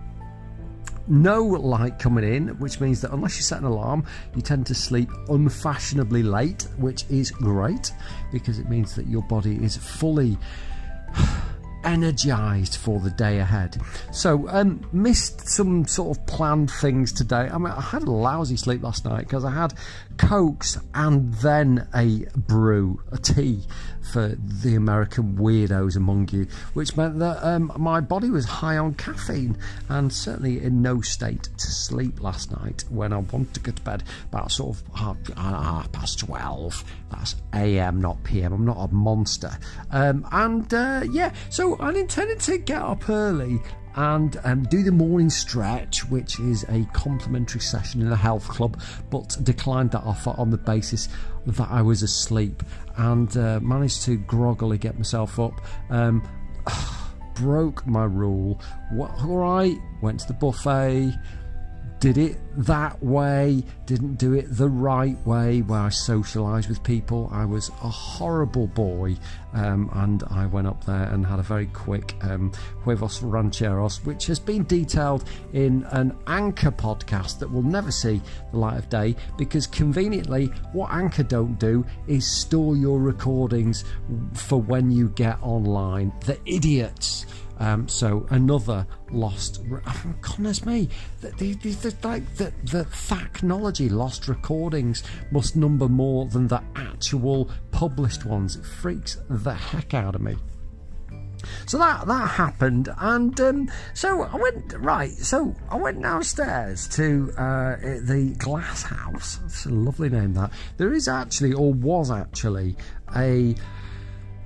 no 1.09 1.43
light 1.43 1.99
coming 1.99 2.25
in, 2.25 2.49
which 2.61 2.81
means 2.81 3.01
that 3.01 3.13
unless 3.13 3.37
you 3.37 3.43
set 3.43 3.59
an 3.59 3.65
alarm, 3.65 4.07
you 4.35 4.43
tend 4.43 4.67
to 4.67 4.75
sleep 4.75 5.11
unfashionably 5.29 6.23
late, 6.23 6.69
which 6.79 7.05
is 7.11 7.31
great 7.31 7.93
because 8.33 8.59
it 8.59 8.69
means 8.69 8.95
that 8.95 9.07
your 9.07 9.23
body 9.23 9.57
is 9.63 9.77
fully 9.77 10.39
energized 11.85 12.77
for 12.77 13.01
the 13.01 13.11
day 13.11 13.39
ahead. 13.39 13.81
So, 14.13 14.49
um, 14.49 14.87
missed 14.93 15.49
some 15.49 15.87
sort 15.87 16.17
of 16.17 16.27
planned 16.27 16.71
things 16.71 17.13
today. 17.13 17.49
I 17.53 17.59
mean, 17.59 17.73
I 17.73 17.81
had 17.81 18.03
a 18.03 18.11
lousy 18.11 18.57
sleep 18.57 18.83
last 18.83 19.05
night 19.05 19.21
because 19.21 19.45
I 19.45 19.51
had 19.51 19.75
cokes 20.19 20.79
and 20.95 21.35
then 21.35 21.89
a 21.95 22.27
brew, 22.37 23.03
a 23.13 23.19
tea 23.19 23.63
for 24.13 24.29
the 24.29 24.75
American 24.75 25.37
weirdos 25.37 25.97
among 25.97 26.29
you, 26.31 26.47
which 26.75 26.97
meant 26.97 27.19
that 27.19 27.43
um, 27.43 27.73
my 27.77 28.01
body 28.01 28.31
was 28.31 28.45
high 28.45 28.77
on 28.77 28.95
caffeine 28.95 29.57
and 29.89 30.13
certainly 30.13 30.63
in 30.63 30.83
no 30.83 31.01
state 31.01 31.45
to 31.57 31.67
sleep 31.67 32.23
last 32.23 32.51
night 32.53 32.85
when 32.91 33.13
I 33.13 33.19
wanted 33.19 33.55
to 33.55 33.61
go 33.61 33.73
to 33.73 33.83
bed 33.83 34.03
about 34.31 34.53
sort 34.53 34.77
of 34.77 34.83
half, 34.95 35.17
half 35.37 35.91
past 35.93 36.19
12. 36.21 36.85
That's 37.11 37.37
AM, 37.53 38.01
not 38.01 38.23
PM. 38.25 38.53
I'm 38.53 38.65
not 38.65 38.79
a 38.79 38.93
monster. 38.93 39.59
Um, 39.91 40.27
and 40.33 40.73
uh, 40.73 41.03
yeah, 41.11 41.33
so 41.49 41.74
I 41.81 41.93
intended 41.93 42.41
to 42.41 42.59
get 42.59 42.83
up 42.83 43.09
early 43.09 43.61
and 43.97 44.37
um, 44.45 44.65
do 44.65 44.83
the 44.83 44.93
morning 44.93 45.31
stretch, 45.31 46.09
which 46.11 46.41
is 46.41 46.65
a 46.69 46.85
complimentary 46.93 47.61
session 47.61 48.03
in 48.03 48.11
a 48.11 48.17
health 48.17 48.49
club, 48.49 48.81
but 49.11 49.37
declined 49.43 49.93
that 49.93 50.03
offer 50.03 50.35
on 50.37 50.51
the 50.51 50.59
basis 50.59 51.09
that 51.47 51.69
I 51.71 51.83
was 51.83 52.03
asleep 52.03 52.63
and 52.97 53.35
uh, 53.37 53.61
managed 53.61 54.03
to 54.03 54.17
groggily 54.17 54.79
get 54.79 54.97
myself 54.97 55.39
up. 55.39 55.61
Um, 55.91 56.29
broke 57.35 57.87
my 57.87 58.05
rule. 58.05 58.61
All 58.99 59.37
right, 59.37 59.77
went 60.01 60.21
to 60.21 60.29
the 60.29 60.35
buffet 60.35 61.13
did 62.05 62.19
it 62.19 62.37
that 62.55 63.03
way, 63.03 63.65
didn't 63.87 64.17
do 64.17 64.35
it 64.35 64.45
the 64.51 64.69
right 64.69 65.17
way 65.27 65.63
where 65.63 65.81
I 65.81 65.89
socialised 65.89 66.69
with 66.69 66.83
people. 66.83 67.31
I 67.33 67.47
was 67.47 67.71
a 67.83 67.89
horrible 67.89 68.67
boy, 68.67 69.17
um, 69.55 69.89
and 69.95 70.23
I 70.25 70.45
went 70.45 70.67
up 70.67 70.85
there 70.85 71.05
and 71.05 71.25
had 71.25 71.39
a 71.39 71.43
very 71.43 71.65
quick 71.65 72.15
um, 72.21 72.53
huevos 72.83 73.23
rancheros, 73.23 74.05
which 74.05 74.27
has 74.27 74.39
been 74.39 74.65
detailed 74.65 75.25
in 75.55 75.85
an 75.93 76.15
Anchor 76.27 76.73
podcast 76.73 77.39
that 77.39 77.51
will 77.51 77.63
never 77.63 77.91
see 77.91 78.21
the 78.51 78.59
light 78.59 78.77
of 78.77 78.91
day 78.91 79.17
because 79.39 79.67
conveniently, 79.67 80.49
what 80.75 80.91
Anchor 80.91 81.23
don't 81.23 81.59
do 81.59 81.87
is 82.07 82.31
store 82.31 82.77
your 82.77 83.01
recordings 83.01 83.83
for 84.35 84.61
when 84.61 84.91
you 84.91 85.09
get 85.09 85.43
online. 85.43 86.13
The 86.27 86.39
idiots. 86.45 87.25
Um, 87.59 87.89
so 87.89 88.27
another 88.31 88.87
lost. 89.11 89.63
Oh, 89.87 90.15
goodness 90.21 90.67
me, 90.67 90.89
the, 91.21 91.31
the, 91.31 91.55
the, 91.55 91.95
like 92.03 92.35
the 92.37 92.53
the 92.65 92.87
technology 93.09 93.89
lost 93.89 94.29
recordings 94.29 95.03
must 95.31 95.57
number 95.57 95.89
more 95.89 96.27
than 96.27 96.49
the 96.49 96.63
actual 96.75 97.51
published 97.71 98.25
ones. 98.25 98.57
It 98.57 98.65
freaks 98.65 99.19
the 99.29 99.55
heck 99.55 99.95
out 99.95 100.15
of 100.15 100.21
me. 100.21 100.37
So 101.67 101.79
that 101.79 102.07
that 102.07 102.31
happened, 102.31 102.89
and 102.99 103.39
um, 103.41 103.71
so 103.93 104.23
I 104.23 104.37
went 104.37 104.73
right. 104.79 105.11
So 105.11 105.55
I 105.71 105.77
went 105.77 106.03
downstairs 106.03 106.89
to 106.89 107.33
uh, 107.37 107.77
the 107.77 108.35
Glass 108.39 108.83
House. 108.83 109.41
It's 109.45 109.67
a 109.67 109.71
lovely 109.71 110.09
name. 110.09 110.35
That 110.35 110.53
there 110.77 110.93
is 110.93 111.09
actually, 111.09 111.53
or 111.53 111.73
was 111.73 112.11
actually, 112.11 112.77
a 113.17 113.55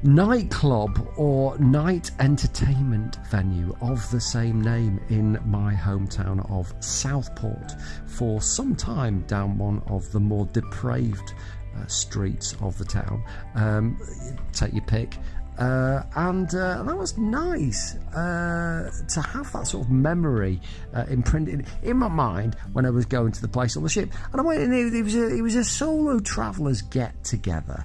nightclub 0.02 1.12
or 1.17 1.59
night 1.59 2.11
entertainment 2.21 3.19
venue 3.31 3.75
of 3.81 4.09
the 4.11 4.21
same 4.21 4.61
name 4.61 5.00
in 5.09 5.38
my 5.45 5.75
hometown 5.75 6.49
of 6.50 6.73
Southport 6.81 7.73
for 8.07 8.40
some 8.40 8.76
time 8.76 9.23
down 9.23 9.59
one 9.59 9.83
of 9.87 10.11
the 10.12 10.21
more 10.21 10.47
depraved 10.47 11.35
uh, 11.76 11.87
streets 11.87 12.57
of 12.61 12.78
the 12.78 12.85
town. 12.85 13.23
Um, 13.55 13.99
take 14.52 14.73
your 14.73 14.85
pick. 14.85 15.14
Uh, 15.59 16.05
and 16.14 16.55
uh, 16.55 16.85
that 16.85 16.97
was 16.97 17.19
nice 17.19 17.97
uh, 18.14 18.93
to 19.09 19.21
have 19.21 19.52
that 19.52 19.67
sort 19.67 19.85
of 19.85 19.90
memory 19.90 20.61
uh, 20.95 21.05
imprinted 21.11 21.67
in 21.83 21.97
my 21.97 22.07
mind 22.07 22.57
when 22.75 22.87
I 22.87 22.90
was 22.90 23.05
going 23.07 23.33
to 23.33 23.40
the 23.43 23.49
place 23.49 23.76
on 23.76 23.83
the 23.83 23.88
ship. 23.88 24.12
And 24.31 24.40
I 24.40 24.45
went 24.45 24.62
in, 24.62 24.73
it 24.73 25.02
was 25.02 25.17
a, 25.17 25.37
it 25.37 25.43
was 25.43 25.57
a 25.57 25.64
solo 25.64 26.21
travellers 26.21 26.83
get 26.83 27.25
together. 27.25 27.85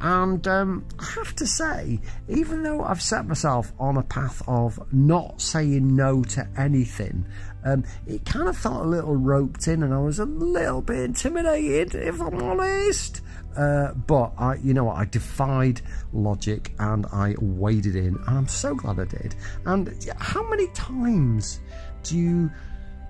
And 0.00 0.46
um, 0.48 0.86
I 0.98 1.04
have 1.04 1.34
to 1.36 1.46
say, 1.46 2.00
even 2.28 2.62
though 2.62 2.82
I've 2.82 3.02
set 3.02 3.26
myself 3.26 3.72
on 3.78 3.98
a 3.98 4.02
path 4.02 4.42
of 4.46 4.80
not 4.92 5.40
saying 5.40 5.94
no 5.94 6.22
to 6.24 6.48
anything, 6.56 7.26
um, 7.64 7.84
it 8.06 8.24
kind 8.24 8.48
of 8.48 8.56
felt 8.56 8.84
a 8.84 8.88
little 8.88 9.16
roped 9.16 9.68
in, 9.68 9.82
and 9.82 9.92
I 9.92 9.98
was 9.98 10.18
a 10.18 10.24
little 10.24 10.80
bit 10.80 11.00
intimidated, 11.00 11.94
if 11.94 12.20
I'm 12.20 12.42
honest. 12.42 13.20
Uh, 13.56 13.92
but 13.92 14.32
I, 14.38 14.54
you 14.56 14.72
know 14.72 14.84
what, 14.84 14.96
I 14.96 15.04
defied 15.04 15.82
logic 16.12 16.72
and 16.78 17.04
I 17.06 17.34
waded 17.38 17.96
in, 17.96 18.16
and 18.16 18.38
I'm 18.38 18.48
so 18.48 18.74
glad 18.74 19.00
I 19.00 19.04
did. 19.04 19.34
And 19.66 19.92
how 20.18 20.48
many 20.48 20.68
times 20.68 21.60
do 22.04 22.16
you 22.16 22.50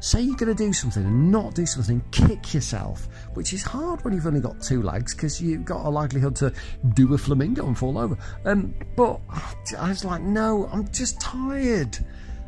say 0.00 0.20
you're 0.22 0.36
going 0.36 0.54
to 0.54 0.64
do 0.64 0.72
something 0.72 1.04
and 1.04 1.30
not 1.30 1.54
do 1.54 1.66
something, 1.66 2.02
kick 2.10 2.54
yourself, 2.54 3.08
which 3.34 3.52
is 3.52 3.62
hard 3.62 4.02
when 4.04 4.14
you've 4.14 4.26
only 4.26 4.40
got 4.40 4.60
two 4.60 4.82
legs 4.82 5.14
because 5.14 5.40
you've 5.40 5.64
got 5.64 5.84
a 5.84 5.88
likelihood 5.88 6.34
to 6.36 6.52
do 6.94 7.12
a 7.14 7.18
flamingo 7.18 7.66
and 7.66 7.78
fall 7.78 7.98
over. 7.98 8.16
Um, 8.44 8.74
but 8.96 9.20
I 9.78 9.88
was 9.88 10.04
like, 10.04 10.22
no, 10.22 10.68
I'm 10.72 10.90
just 10.90 11.20
tired, 11.20 11.98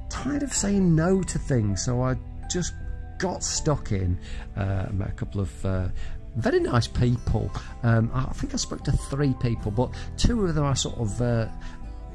tired 0.09 0.43
of 0.43 0.53
saying 0.53 0.95
no 0.95 1.23
to 1.23 1.39
things. 1.39 1.85
So 1.85 2.03
I 2.03 2.17
just 2.51 2.75
got 3.19 3.45
stuck 3.45 3.93
in. 3.93 4.19
Uh, 4.57 4.87
met 4.93 5.11
a 5.11 5.13
couple 5.13 5.41
of. 5.41 5.65
Uh, 5.65 5.89
very 6.37 6.61
nice 6.61 6.87
people. 6.87 7.51
Um, 7.83 8.11
I 8.15 8.33
think 8.33 8.55
I 8.55 8.57
spoke 8.57 8.85
to 8.85 8.93
three 8.93 9.35
people, 9.41 9.71
but 9.71 9.91
two 10.17 10.47
of 10.47 10.55
them 10.55 10.65
I 10.65 10.73
sort 10.73 10.97
of 10.97 11.21
uh, 11.21 11.47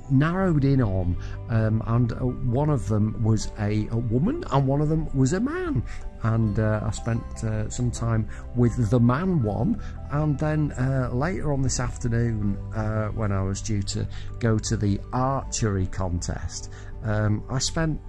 narrowed 0.10 0.63
in 0.63 0.82
on, 0.82 1.15
um, 1.50 1.84
and 1.88 2.13
uh, 2.13 2.17
one 2.17 2.70
of 2.70 2.88
them 2.88 3.22
was 3.24 3.52
a, 3.60 3.88
a, 3.91 3.98
woman 3.98 4.43
and 4.52 4.67
one 4.67 4.82
of 4.82 4.89
them 4.89 5.08
was 5.15 5.34
a 5.34 5.39
man. 5.39 5.84
And 6.24 6.60
uh, 6.60 6.82
I 6.84 6.91
spent 6.91 7.24
uh, 7.43 7.70
some 7.70 7.91
time 7.91 8.28
with 8.56 8.89
the 8.89 9.00
man 9.00 9.43
one, 9.43 9.82
and 10.12 10.38
then 10.39 10.72
uh, 10.72 11.10
later 11.13 11.54
on 11.54 11.62
this 11.62 11.80
afternoon, 11.80 12.58
uh, 12.76 13.10
when 13.10 13.32
I 13.32 13.43
was 13.43 13.62
due 13.62 13.84
to 13.84 14.08
go 14.39 14.58
to 14.58 14.78
the 14.78 15.00
archery 15.13 15.86
contest, 15.88 16.72
um, 17.04 17.43
I 17.50 17.60
spent 17.60 18.02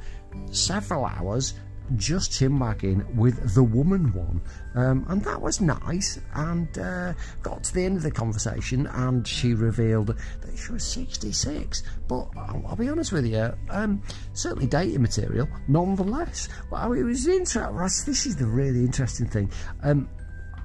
several 0.51 1.05
hours 1.05 1.55
just 1.97 2.41
him 2.41 2.59
back 2.59 2.85
in 2.85 3.05
with 3.17 3.55
the 3.55 3.63
woman 3.63 4.13
one, 4.13 4.41
um, 4.75 5.05
and 5.09 5.23
that 5.25 5.41
was 5.41 5.61
nice. 5.61 6.19
And 6.35 6.79
uh, 6.79 7.15
got 7.43 7.65
to 7.65 7.75
the 7.75 7.85
end 7.85 7.97
of 7.97 8.03
the 8.03 8.11
conversation, 8.11 8.87
and 8.87 9.27
she 9.27 9.55
revealed 9.55 10.09
that 10.09 10.57
she 10.57 10.73
was 10.73 10.85
66. 10.85 11.83
But 12.07 12.29
I'll, 12.37 12.65
I'll 12.69 12.77
be 12.77 12.89
honest 12.89 13.13
with 13.13 13.27
you, 13.27 13.53
um, 13.71 14.03
certainly 14.33 14.67
dating 14.67 15.03
material, 15.03 15.49
nonetheless. 15.69 16.49
Well, 16.71 16.93
it 16.93 17.03
was 17.03 17.27
interesting. 17.27 18.13
This 18.13 18.27
is 18.27 18.37
the 18.37 18.47
really 18.47 18.81
interesting 18.81 19.27
thing. 19.27 19.51
Um, 19.83 20.09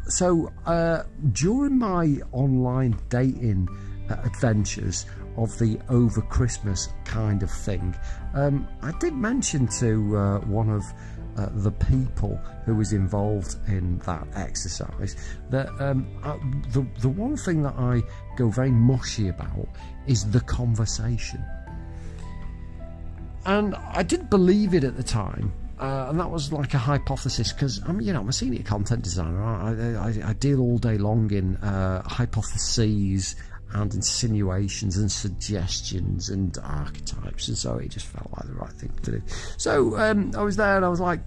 so 0.07 0.51
uh, 0.65 1.03
during 1.31 1.77
my 1.77 2.17
online 2.31 2.99
dating 3.09 3.67
adventures 4.23 5.05
of 5.37 5.57
the 5.59 5.79
over 5.89 6.21
Christmas 6.21 6.89
kind 7.05 7.43
of 7.43 7.51
thing, 7.51 7.95
um, 8.33 8.67
I 8.81 8.91
did 8.99 9.13
mention 9.13 9.67
to 9.79 10.17
uh, 10.17 10.39
one 10.41 10.69
of 10.69 10.83
uh, 11.37 11.49
the 11.53 11.71
people 11.71 12.39
who 12.65 12.75
was 12.75 12.93
involved 12.93 13.55
in 13.67 13.97
that 13.99 14.27
exercise 14.35 15.15
that 15.49 15.67
um, 15.79 16.07
uh, 16.23 16.37
the, 16.71 16.85
the 16.99 17.09
one 17.09 17.35
thing 17.35 17.63
that 17.63 17.73
I 17.75 18.01
go 18.37 18.49
very 18.49 18.71
mushy 18.71 19.29
about 19.29 19.67
is 20.05 20.29
the 20.29 20.41
conversation. 20.41 21.43
And 23.45 23.75
I 23.75 24.03
didn't 24.03 24.29
believe 24.29 24.73
it 24.73 24.83
at 24.83 24.95
the 24.95 25.03
time. 25.03 25.53
Uh, 25.79 26.07
and 26.09 26.19
that 26.19 26.29
was 26.29 26.53
like 26.53 26.73
a 26.75 26.77
hypothesis 26.77 27.51
because 27.51 27.81
I'm, 27.85 27.99
you 27.99 28.13
know, 28.13 28.21
I'm 28.21 28.29
a 28.29 28.33
senior 28.33 28.63
content 28.63 29.03
designer. 29.03 29.43
I, 29.43 30.27
I, 30.27 30.29
I 30.29 30.33
deal 30.33 30.61
all 30.61 30.77
day 30.77 30.97
long 30.97 31.29
in 31.31 31.57
uh, 31.57 32.07
hypotheses 32.07 33.35
and 33.73 33.93
insinuations 33.93 34.97
and 34.97 35.11
suggestions 35.11 36.29
and 36.29 36.57
archetypes, 36.63 37.47
and 37.47 37.57
so 37.57 37.77
it 37.77 37.89
just 37.89 38.05
felt 38.05 38.29
like 38.37 38.47
the 38.47 38.53
right 38.53 38.73
thing 38.73 38.91
to 39.03 39.11
do. 39.11 39.21
So 39.57 39.97
um, 39.97 40.31
I 40.37 40.43
was 40.43 40.55
there, 40.55 40.75
and 40.75 40.85
I 40.85 40.89
was 40.89 40.99
like, 40.99 41.19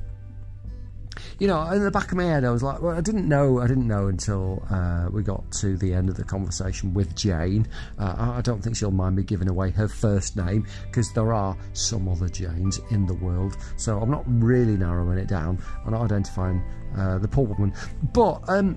you 1.39 1.47
know, 1.47 1.63
in 1.71 1.83
the 1.83 1.91
back 1.91 2.11
of 2.11 2.17
my 2.17 2.25
head, 2.25 2.45
I 2.45 2.51
was 2.51 2.63
like, 2.63 2.81
well, 2.81 2.97
I 2.97 3.01
didn't 3.01 3.29
know, 3.29 3.61
I 3.61 3.67
didn't 3.67 3.87
know 3.87 4.09
until 4.09 4.67
uh, 4.71 5.09
we 5.11 5.23
got 5.23 5.51
to 5.53 5.77
the 5.77 5.93
end 5.93 6.09
of 6.09 6.17
the 6.17 6.25
conversation 6.25 6.95
with 6.95 7.15
Jane. 7.15 7.67
Uh, 7.99 8.33
I 8.37 8.41
don't 8.41 8.63
think 8.63 8.77
she'll 8.77 8.91
mind 8.91 9.17
me 9.17 9.23
giving 9.23 9.49
away 9.49 9.71
her 9.71 9.89
first 9.89 10.37
name 10.37 10.67
because 10.87 11.13
there 11.13 11.33
are 11.33 11.57
some 11.73 12.09
other 12.09 12.29
Janes 12.29 12.81
in 12.91 13.07
the 13.07 13.15
world. 13.15 13.57
So 13.77 13.99
I'm 13.99 14.11
not 14.11 14.25
really 14.27 14.77
narrowing 14.77 15.19
it 15.19 15.29
down. 15.29 15.63
I'm 15.85 15.93
not 15.93 16.03
identifying 16.03 16.63
uh, 16.97 17.19
the 17.19 17.29
poor 17.29 17.47
woman. 17.47 17.75
But 18.13 18.43
um, 18.49 18.77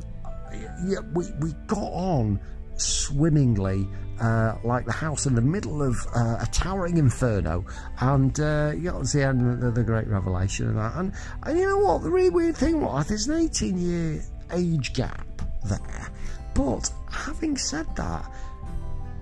yeah, 0.85 0.99
we, 1.13 1.25
we 1.39 1.53
got 1.67 1.77
on 1.79 2.39
swimmingly 2.79 3.87
uh, 4.21 4.55
like 4.63 4.85
the 4.85 4.91
house 4.91 5.25
in 5.25 5.35
the 5.35 5.41
middle 5.41 5.81
of 5.81 5.95
uh, 6.15 6.37
a 6.41 6.47
towering 6.51 6.97
inferno, 6.97 7.65
and 7.99 8.39
uh, 8.39 8.73
you 8.75 8.91
got 8.91 9.05
to 9.05 9.17
the 9.17 9.23
end 9.23 9.63
of 9.63 9.75
the 9.75 9.83
Great 9.83 10.07
Revelation 10.07 10.67
and 10.67 10.77
that. 10.77 10.95
And, 10.95 11.13
and 11.43 11.57
you 11.57 11.65
know 11.65 11.77
what? 11.79 12.03
The 12.03 12.09
really 12.09 12.29
weird 12.29 12.57
thing 12.57 12.81
was 12.81 13.07
there's 13.07 13.27
an 13.27 13.39
18 13.39 13.77
year 13.77 14.21
age 14.51 14.93
gap 14.93 15.25
there, 15.65 16.09
but 16.53 16.91
having 17.09 17.57
said 17.57 17.87
that, 17.95 18.29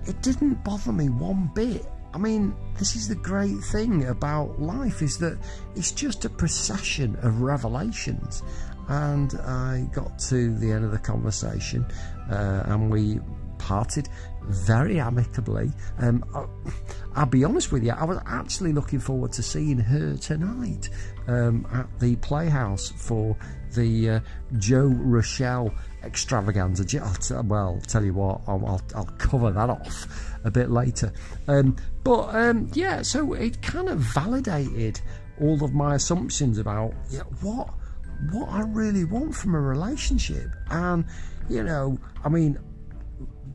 it 0.05 0.21
didn't 0.21 0.63
bother 0.63 0.91
me 0.91 1.09
one 1.09 1.51
bit. 1.53 1.85
I 2.13 2.17
mean, 2.17 2.55
this 2.79 2.95
is 2.95 3.07
the 3.07 3.15
great 3.15 3.59
thing 3.59 4.05
about 4.05 4.59
life 4.59 5.01
is 5.01 5.17
that 5.19 5.37
it's 5.75 5.91
just 5.91 6.25
a 6.25 6.29
procession 6.29 7.15
of 7.21 7.41
revelations. 7.41 8.41
And 8.87 9.33
I 9.41 9.87
got 9.91 10.17
to 10.29 10.55
the 10.55 10.71
end 10.71 10.85
of 10.85 10.91
the 10.91 10.97
conversation, 10.97 11.85
uh, 12.31 12.63
and 12.65 12.89
we 12.89 13.19
parted 13.67 14.07
very 14.43 14.97
amicably. 14.97 15.69
Um, 15.99 16.23
I'll 17.15 17.25
be 17.25 17.43
honest 17.43 17.73
with 17.73 17.83
you, 17.83 17.91
I 17.91 18.05
was 18.05 18.17
actually 18.25 18.71
looking 18.71 18.99
forward 18.99 19.33
to 19.33 19.43
seeing 19.43 19.77
her 19.77 20.15
tonight 20.15 20.89
um, 21.27 21.67
at 21.73 21.87
the 21.99 22.15
Playhouse 22.17 22.93
for 22.95 23.35
the 23.75 24.09
uh, 24.09 24.19
Joe 24.57 24.85
Rochelle 24.85 25.73
extravaganza. 26.01 26.85
I'll 27.35 27.43
well, 27.43 27.81
tell 27.87 28.05
you 28.05 28.13
what, 28.13 28.39
I'll, 28.47 28.65
I'll, 28.65 28.81
I'll, 28.95 29.05
cover 29.17 29.51
that 29.51 29.69
off 29.69 30.07
a 30.45 30.51
bit 30.51 30.69
later. 30.69 31.11
Um, 31.49 31.75
but 32.05 32.33
um, 32.33 32.69
yeah, 32.73 33.01
so 33.01 33.33
it 33.33 33.61
kind 33.61 33.89
of 33.89 33.99
validated 33.99 35.01
all 35.41 35.61
of 35.61 35.73
my 35.73 35.95
assumptions 35.95 36.57
about 36.57 36.93
what 37.41 37.69
what 38.31 38.49
I 38.49 38.61
really 38.61 39.03
want 39.03 39.35
from 39.35 39.55
a 39.55 39.59
relationship. 39.59 40.49
And 40.69 41.03
you 41.49 41.63
know, 41.63 41.99
I 42.23 42.29
mean, 42.29 42.57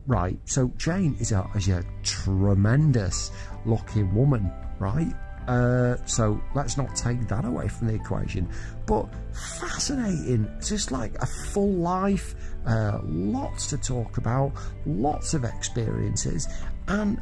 right? 0.07 0.37
So 0.45 0.71
Jane 0.77 1.15
is 1.19 1.31
a 1.31 1.49
is 1.55 1.69
a 1.69 1.83
tremendous 2.03 3.31
looking 3.65 4.13
woman, 4.13 4.51
right? 4.79 5.13
Uh, 5.47 5.97
so 6.05 6.41
let's 6.55 6.77
not 6.77 6.95
take 6.95 7.27
that 7.27 7.45
away 7.45 7.67
from 7.67 7.87
the 7.87 7.95
equation. 7.95 8.49
But 8.85 9.07
fascinating, 9.33 10.49
just 10.65 10.91
like 10.91 11.15
a 11.21 11.25
full 11.25 11.73
life, 11.73 12.35
uh, 12.65 12.99
lots 13.03 13.67
to 13.67 13.77
talk 13.77 14.17
about, 14.17 14.53
lots 14.85 15.33
of 15.33 15.43
experiences, 15.43 16.47
and 16.87 17.19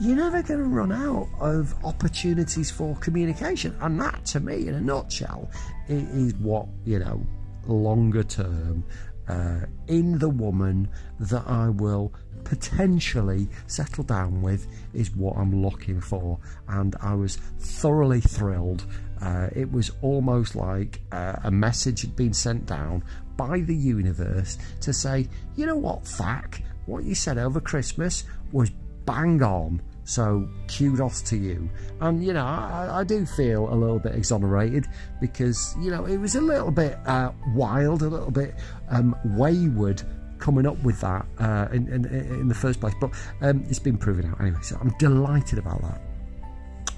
you're 0.00 0.16
never 0.16 0.42
going 0.42 0.60
to 0.60 0.66
run 0.66 0.92
out 0.92 1.28
of 1.40 1.74
opportunities 1.84 2.70
for 2.70 2.94
communication. 2.96 3.74
And 3.80 4.00
that, 4.00 4.24
to 4.26 4.40
me, 4.40 4.68
in 4.68 4.74
a 4.74 4.80
nutshell, 4.80 5.50
is 5.88 6.34
what, 6.34 6.66
you 6.84 6.98
know, 6.98 7.24
longer 7.66 8.22
term 8.22 8.84
uh, 9.28 9.60
in 9.88 10.18
the 10.18 10.28
woman 10.28 10.88
that 11.20 11.44
I 11.46 11.68
will 11.68 12.12
potentially 12.44 13.48
settle 13.66 14.04
down 14.04 14.40
with 14.40 14.68
is 14.94 15.10
what 15.16 15.36
I'm 15.36 15.62
looking 15.62 16.00
for. 16.00 16.38
And 16.68 16.94
I 17.00 17.14
was 17.14 17.36
thoroughly 17.58 18.20
thrilled. 18.20 18.86
Uh, 19.20 19.48
it 19.54 19.70
was 19.70 19.90
almost 20.02 20.54
like 20.54 21.00
uh, 21.10 21.36
a 21.44 21.50
message 21.50 22.02
had 22.02 22.14
been 22.14 22.32
sent 22.32 22.66
down 22.66 23.02
by 23.36 23.60
the 23.60 23.74
universe 23.74 24.58
to 24.80 24.92
say, 24.92 25.28
you 25.56 25.66
know 25.66 25.76
what, 25.76 26.06
Thack, 26.06 26.62
what 26.86 27.04
you 27.04 27.14
said 27.14 27.36
over 27.36 27.60
Christmas 27.60 28.24
was 28.52 28.70
bang 29.04 29.42
on. 29.42 29.82
So 30.06 30.48
kudos 30.68 31.20
to 31.22 31.36
you. 31.36 31.68
And 32.00 32.24
you 32.24 32.32
know, 32.32 32.44
I, 32.46 33.00
I, 33.00 33.04
do 33.04 33.26
feel 33.26 33.68
a 33.72 33.74
little 33.74 33.98
bit 33.98 34.14
exonerated 34.14 34.86
because 35.20 35.74
you 35.80 35.90
know 35.90 36.06
it 36.06 36.16
was 36.18 36.36
a 36.36 36.40
little 36.40 36.70
bit 36.70 36.96
uh, 37.06 37.32
wild, 37.54 38.02
a 38.02 38.08
little 38.08 38.30
bit 38.30 38.54
um, 38.88 39.16
wayward 39.24 40.02
coming 40.38 40.64
up 40.64 40.80
with 40.84 41.00
that 41.00 41.26
uh, 41.38 41.66
in, 41.72 41.88
in, 41.88 42.04
in 42.04 42.48
the 42.48 42.54
first 42.54 42.80
place. 42.80 42.94
But 43.00 43.10
um, 43.40 43.64
it's 43.68 43.80
been 43.80 43.98
proven 43.98 44.26
out 44.26 44.40
anyway. 44.40 44.60
So 44.62 44.78
I'm 44.80 44.96
delighted 44.98 45.58
about 45.58 45.82
that 45.82 46.05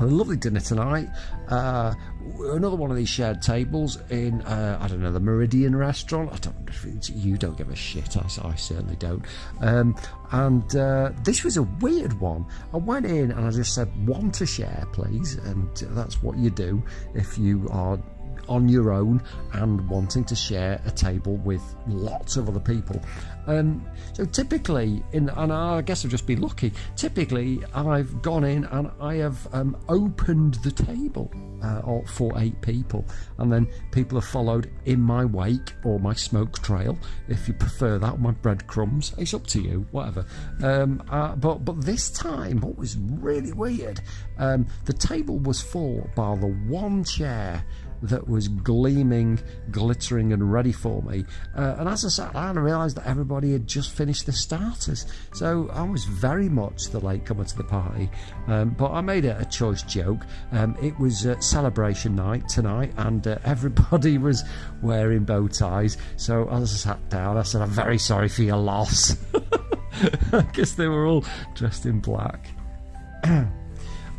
a 0.01 0.07
lovely 0.07 0.37
dinner 0.37 0.61
tonight. 0.61 1.09
Uh, 1.49 1.95
another 2.41 2.77
one 2.77 2.91
of 2.91 2.97
these 2.97 3.09
shared 3.09 3.43
tables 3.43 3.99
in, 4.11 4.43
uh, 4.43 4.79
I 4.81 4.89
don't 4.89 5.01
know, 5.01 5.13
the 5.13 5.21
Meridian 5.21 5.75
restaurant. 5.75 6.33
I 6.33 6.37
don't, 6.37 7.09
you 7.09 7.37
don't 7.37 7.57
give 7.57 7.71
a 7.71 7.77
shit. 7.77 8.17
I, 8.17 8.25
I 8.43 8.55
certainly 8.55 8.97
don't. 8.97 9.25
Um, 9.61 9.97
and 10.31 10.77
uh, 10.77 11.13
this 11.25 11.45
was 11.45 11.57
a 11.57 11.63
weird 11.63 12.19
one. 12.21 12.47
I 12.73 12.77
went 12.77 13.07
in 13.07 13.31
and 13.31 13.47
I 13.47 13.51
just 13.51 13.75
said, 13.75 13.89
one 14.07 14.31
to 14.33 14.47
share, 14.47 14.87
please. 14.93 15.35
And 15.37 15.75
that's 15.77 16.23
what 16.23 16.37
you 16.37 16.51
do 16.51 16.83
if 17.15 17.39
you 17.39 17.69
are 17.71 17.99
on 18.49 18.69
your 18.69 18.93
own 18.93 19.23
and 19.53 19.89
wanting 19.89 20.25
to 20.25 20.35
share 20.35 20.81
a 20.87 20.91
table 20.91 21.37
with 21.39 21.63
lots 21.87 22.37
of 22.37 22.49
other 22.49 22.61
people. 22.61 23.01
Um, 23.49 23.85
so 24.13 24.25
typically, 24.27 25.03
in 25.13 25.31
and 25.31 25.53
I 25.53 25.81
guess 25.81 26.05
I've 26.05 26.11
just 26.11 26.27
been 26.27 26.43
lucky. 26.43 26.73
Typically, 26.97 27.61
I've 27.75 28.21
gone 28.23 28.45
in 28.45 28.65
and 28.67 28.91
I 29.01 29.15
have 29.17 29.49
um, 29.53 29.77
opened 29.89 30.55
the 30.63 30.71
table 30.71 31.33
uh, 31.63 32.01
for 32.07 32.39
eight 32.39 32.61
people, 32.61 33.05
and 33.39 33.51
then 33.51 33.67
people 33.91 34.21
have 34.21 34.29
followed 34.29 34.71
in 34.85 35.01
my 35.01 35.25
wake 35.25 35.73
or 35.83 35.99
my 35.99 36.13
smoke 36.13 36.63
trail, 36.63 36.97
if 37.29 37.49
you 37.49 37.55
prefer 37.55 37.99
that. 37.99 38.21
My 38.21 38.33
breadcrumbs. 38.33 39.15
It's 39.17 39.33
up 39.33 39.47
to 39.49 39.61
you, 39.63 39.87
whatever. 39.93 40.27
Um, 40.63 41.03
uh, 41.09 41.35
but 41.37 41.65
but 41.65 41.81
this 41.81 42.11
time, 42.11 42.61
what 42.61 42.77
was 42.77 42.97
really 42.99 43.53
weird, 43.53 44.01
um, 44.39 44.67
the 44.85 44.93
table 44.93 45.39
was 45.39 45.63
full 45.63 46.09
bar 46.15 46.37
the 46.37 46.47
one 46.47 47.03
chair 47.03 47.65
that 48.03 48.29
was 48.29 48.49
gleaming, 48.49 49.39
glittering, 49.71 50.33
and 50.33 50.53
ready 50.53 50.73
for 50.73 51.03
me. 51.03 51.25
Uh, 51.57 51.77
and 51.79 51.89
as 51.89 52.05
I 52.05 52.09
sat 52.09 52.33
down, 52.33 52.59
I 52.59 52.61
realised 52.61 52.97
that 52.97 53.07
everybody 53.07 53.53
had 53.53 53.67
just 53.67 53.93
finished 53.93 54.27
the 54.27 54.33
starters. 54.33 55.07
So 55.35 55.69
I 55.73 55.83
was 55.83 56.05
very 56.05 56.49
much 56.49 56.91
the 56.91 57.01
latecomer 57.01 57.45
to 57.45 57.57
the 57.57 57.65
party. 57.65 58.11
Um, 58.47 58.71
but 58.71 58.93
I 58.93 59.01
made 59.01 59.25
a, 59.25 59.39
a 59.39 59.45
choice 59.45 59.83
joke. 59.83 60.25
Um, 60.53 60.77
it 60.83 60.99
was 60.99 61.27
uh, 61.27 61.39
celebration 61.41 62.15
night 62.15 62.49
tonight, 62.49 62.93
and 62.97 63.27
uh, 63.27 63.39
everybody 63.45 64.19
was 64.19 64.45
wearing 64.83 65.25
bow 65.25 65.49
ties. 65.49 65.97
So 66.17 66.49
as 66.51 66.73
I 66.73 66.77
sat 66.77 67.11
down, 67.11 67.37
I 67.37 67.43
said, 67.43 67.63
I'm 67.63 67.71
very 67.71 67.99
sorry 67.99 68.29
for 68.29 68.43
your 68.43 68.57
loss. 68.57 69.17
I 70.33 70.43
guess 70.53 70.73
they 70.73 70.87
were 70.87 71.07
all 71.07 71.25
dressed 71.55 71.87
in 71.87 72.01
black. 72.01 72.49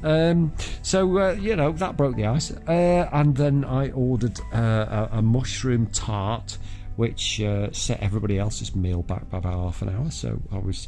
Um, 0.04 0.54
so 0.82 1.20
uh, 1.20 1.32
you 1.34 1.56
know 1.56 1.72
that 1.74 1.98
broke 1.98 2.16
the 2.16 2.26
ice, 2.26 2.52
uh, 2.52 3.10
and 3.12 3.36
then 3.36 3.66
I 3.66 3.90
ordered 3.92 4.40
uh, 4.54 5.08
a, 5.12 5.18
a, 5.18 5.22
mushroom 5.22 5.88
tart, 5.88 6.58
which 6.96 7.42
uh, 7.42 7.72
set 7.72 8.00
everybody 8.00 8.38
else's 8.38 8.76
meal 8.76 9.02
back 9.02 9.30
by 9.30 9.40
about 9.40 9.56
half 9.56 9.82
an 9.82 9.90
hour. 9.90 10.10
So 10.12 10.40
I 10.52 10.58
was 10.60 10.88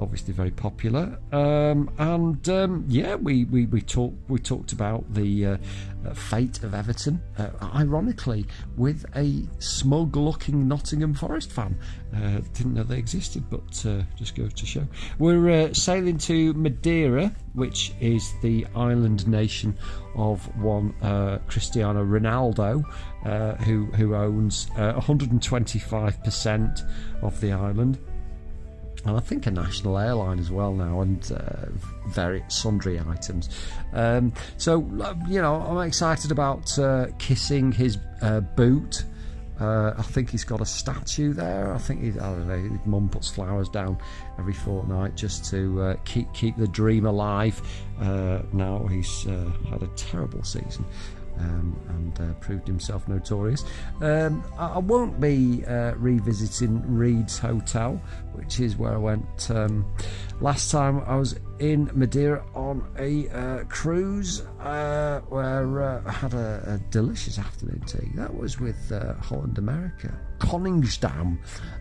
obviously 0.00 0.34
very 0.34 0.50
popular. 0.50 1.18
Um, 1.32 1.90
and 1.98 2.48
um, 2.48 2.84
yeah, 2.88 3.14
we, 3.16 3.44
we, 3.44 3.66
we 3.66 3.80
talked 3.80 4.16
we 4.28 4.38
talked 4.38 4.72
about 4.72 5.12
the 5.14 5.46
uh, 5.46 5.56
uh, 6.04 6.12
fate 6.14 6.62
of 6.62 6.74
Everton, 6.74 7.22
uh, 7.38 7.48
ironically, 7.74 8.46
with 8.76 9.06
a 9.16 9.42
smug-looking 9.58 10.68
Nottingham 10.68 11.14
Forest 11.14 11.50
fan. 11.52 11.78
Uh, 12.14 12.40
didn't 12.52 12.74
know 12.74 12.82
they 12.82 12.98
existed, 12.98 13.48
but 13.50 13.86
uh, 13.86 14.02
just 14.16 14.34
goes 14.34 14.52
to 14.54 14.66
show. 14.66 14.86
We're 15.18 15.50
uh, 15.50 15.72
sailing 15.72 16.18
to 16.18 16.52
Madeira, 16.54 17.34
which 17.54 17.92
is 18.00 18.34
the 18.42 18.66
island 18.74 19.26
nation 19.26 19.78
of 20.14 20.44
one 20.56 20.92
Cristiano 21.48 22.04
Ronaldo, 22.04 22.84
who 23.62 23.86
who 23.86 24.14
owns 24.14 24.66
125% 24.76 27.22
of 27.22 27.40
the 27.40 27.52
island 27.52 27.98
and 29.04 29.16
I 29.16 29.20
think 29.20 29.46
a 29.46 29.50
national 29.50 29.98
airline 29.98 30.38
as 30.38 30.50
well 30.50 30.72
now, 30.72 31.00
and 31.00 31.32
uh, 31.32 31.66
very 32.08 32.42
sundry 32.48 32.98
items. 33.00 33.48
Um, 33.92 34.32
so 34.56 34.78
you 35.28 35.40
know, 35.40 35.56
I'm 35.56 35.86
excited 35.86 36.30
about 36.30 36.78
uh, 36.78 37.08
kissing 37.18 37.72
his 37.72 37.98
uh, 38.22 38.40
boot. 38.40 39.04
Uh, 39.60 39.94
I 39.96 40.02
think 40.02 40.30
he's 40.30 40.42
got 40.42 40.60
a 40.60 40.66
statue 40.66 41.32
there. 41.32 41.72
I 41.72 41.78
think 41.78 42.02
he, 42.02 42.10
I 42.10 42.12
don't 42.14 42.48
know. 42.48 42.76
His 42.76 42.86
mum 42.86 43.08
puts 43.08 43.30
flowers 43.30 43.68
down 43.68 43.98
every 44.36 44.52
fortnight 44.52 45.14
just 45.14 45.48
to 45.50 45.80
uh, 45.80 45.96
keep 46.04 46.32
keep 46.32 46.56
the 46.56 46.66
dream 46.66 47.06
alive. 47.06 47.60
Uh, 48.00 48.40
now 48.52 48.86
he's 48.86 49.24
had 49.24 49.82
a 49.82 49.88
terrible 49.96 50.42
season 50.42 50.84
um, 51.38 51.78
and 51.88 52.20
uh, 52.20 52.34
proved 52.34 52.66
himself 52.66 53.06
notorious. 53.08 53.64
Um, 54.00 54.44
I, 54.58 54.74
I, 54.74 54.78
won't 54.78 55.20
be 55.20 55.64
uh, 55.66 55.94
revisiting 55.96 56.82
Reid's 56.86 57.38
Hotel, 57.38 58.00
which 58.32 58.60
is 58.60 58.76
where 58.76 58.92
I 58.92 58.98
went 58.98 59.50
um, 59.50 59.84
last 60.40 60.70
time 60.70 61.00
I 61.06 61.16
was 61.16 61.38
in 61.58 61.90
Madeira 61.94 62.44
on 62.54 62.84
a 62.98 63.28
uh, 63.28 63.64
cruise 63.64 64.40
uh, 64.60 65.20
where 65.28 65.82
uh, 65.82 66.02
I 66.06 66.12
had 66.12 66.34
a, 66.34 66.62
a, 66.74 66.90
delicious 66.90 67.38
afternoon 67.38 67.82
tea. 67.86 68.10
That 68.14 68.34
was 68.36 68.60
with 68.60 68.92
uh, 68.92 69.14
Holland 69.14 69.58
America, 69.58 70.12
Koningsdam, 70.38 71.38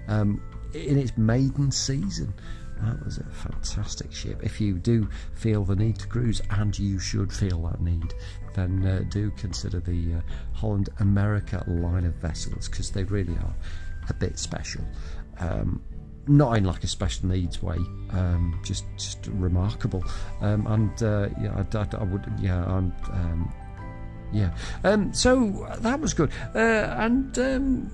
um, 0.08 0.42
in 0.74 0.98
its 0.98 1.16
maiden 1.18 1.72
season. 1.72 2.34
That 2.84 3.04
was 3.06 3.18
a 3.18 3.24
fantastic 3.24 4.12
ship. 4.14 4.40
If 4.44 4.60
you 4.60 4.78
do 4.78 5.10
feel 5.36 5.64
the 5.64 5.76
need 5.76 6.00
to 6.00 6.08
cruise, 6.08 6.42
and 6.50 6.78
you 6.78 7.00
should 7.00 7.32
feel 7.32 7.62
that 7.64 7.82
need, 7.82 8.14
then 8.56 8.86
uh, 8.86 9.04
do 9.10 9.32
consider 9.32 9.80
the 9.80 10.16
uh, 10.16 10.22
Holland 10.54 10.90
America 11.00 11.64
line 11.68 12.06
of 12.06 12.14
vessels 12.16 12.68
because 12.68 12.92
they 12.92 13.04
really 13.04 13.36
are 13.36 13.56
a 14.10 14.14
bit 14.14 14.38
special. 14.38 14.84
Um, 15.40 15.82
not 16.28 16.58
in 16.58 16.64
like 16.64 16.84
a 16.84 16.88
special 16.88 17.28
needs 17.28 17.62
way, 17.62 17.78
um, 18.12 18.60
just 18.64 18.86
just 18.98 19.28
remarkable. 19.28 20.04
Um, 20.42 20.68
and 20.68 21.04
uh, 21.04 21.30
yeah, 21.42 21.64
I, 21.74 21.78
I, 21.78 21.88
I, 22.00 22.04
would 22.04 22.26
yeah, 22.40 22.64
I'm, 22.66 22.94
um, 23.12 23.54
yeah. 24.32 24.56
Um, 24.84 25.14
so 25.14 25.68
that 25.80 26.00
was 26.00 26.14
good. 26.14 26.32
Uh, 26.56 26.96
and 26.98 27.38
um, 27.40 27.92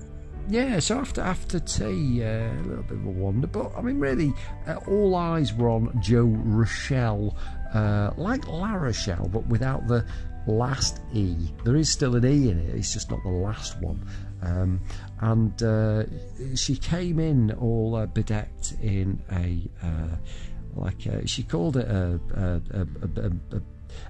yeah, 0.50 0.80
so 0.80 0.98
after 0.98 1.20
after 1.20 1.60
tea, 1.60 2.24
uh, 2.24 2.50
a 2.50 2.62
little 2.66 2.82
bit 2.82 2.98
of 2.98 3.06
a 3.06 3.10
wander, 3.10 3.46
but 3.46 3.72
I 3.76 3.80
mean, 3.80 3.98
really, 3.98 4.34
uh, 4.66 4.76
all 4.88 5.14
eyes 5.14 5.54
were 5.54 5.70
on 5.70 5.98
Joe 6.02 6.24
Rochelle, 6.24 7.36
uh, 7.72 8.10
like 8.16 8.46
La 8.48 8.74
Rochelle, 8.74 9.28
but 9.28 9.46
without 9.46 9.86
the 9.86 10.04
last 10.46 11.00
E. 11.12 11.36
There 11.64 11.76
is 11.76 11.88
still 11.88 12.16
an 12.16 12.24
E 12.24 12.50
in 12.50 12.58
it, 12.58 12.74
it's 12.74 12.92
just 12.92 13.10
not 13.10 13.22
the 13.22 13.30
last 13.30 13.80
one. 13.80 14.04
Um, 14.42 14.80
and 15.20 15.62
uh, 15.62 16.04
she 16.56 16.76
came 16.76 17.18
in 17.20 17.52
all 17.52 17.94
uh, 17.94 18.06
bedecked 18.06 18.74
in 18.82 19.22
a, 19.32 19.60
uh, 19.86 20.16
like, 20.74 21.06
a, 21.06 21.26
she 21.26 21.42
called 21.42 21.76
it 21.76 21.86
a, 21.86 22.18
a, 22.34 22.80
a, 23.56 23.62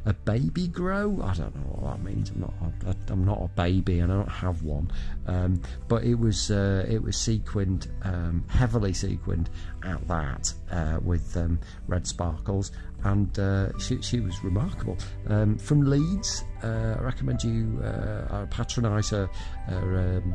a 0.05 0.13
baby 0.13 0.69
grow. 0.69 1.21
I 1.23 1.35
don't 1.35 1.55
know 1.55 1.63
what 1.63 1.97
that 1.97 2.05
means. 2.05 2.31
I'm 2.31 2.41
not 2.41 2.55
I, 2.87 3.13
am 3.13 3.25
not 3.25 3.43
a 3.43 3.49
baby 3.49 4.01
and 4.01 4.13
I 4.13 4.17
don't 4.17 4.29
have 4.29 4.63
one. 4.63 4.91
Um, 5.27 5.63
but 5.89 6.05
it 6.05 6.15
was 6.15 6.51
uh, 6.51 6.85
it 6.89 7.03
was 7.03 7.17
sequined 7.17 7.89
um, 8.03 8.45
heavily 8.49 8.93
sequined 8.93 9.51
at 9.85 10.07
that 10.09 10.53
uh, 10.71 10.99
with 11.03 11.37
um, 11.37 11.59
red 11.87 12.07
sparkles 12.07 12.73
and 13.05 13.39
uh, 13.39 13.79
she, 13.79 14.01
she 14.03 14.21
was 14.21 14.43
remarkable. 14.45 14.97
Um, 15.27 15.57
from 15.57 15.83
Leeds, 15.83 16.45
uh, 16.63 16.97
I 16.99 17.03
recommend 17.03 17.43
you 17.43 17.81
uh, 17.83 18.47
patronise 18.51 19.11
her, 19.11 19.29
her 19.67 20.23
um, 20.23 20.35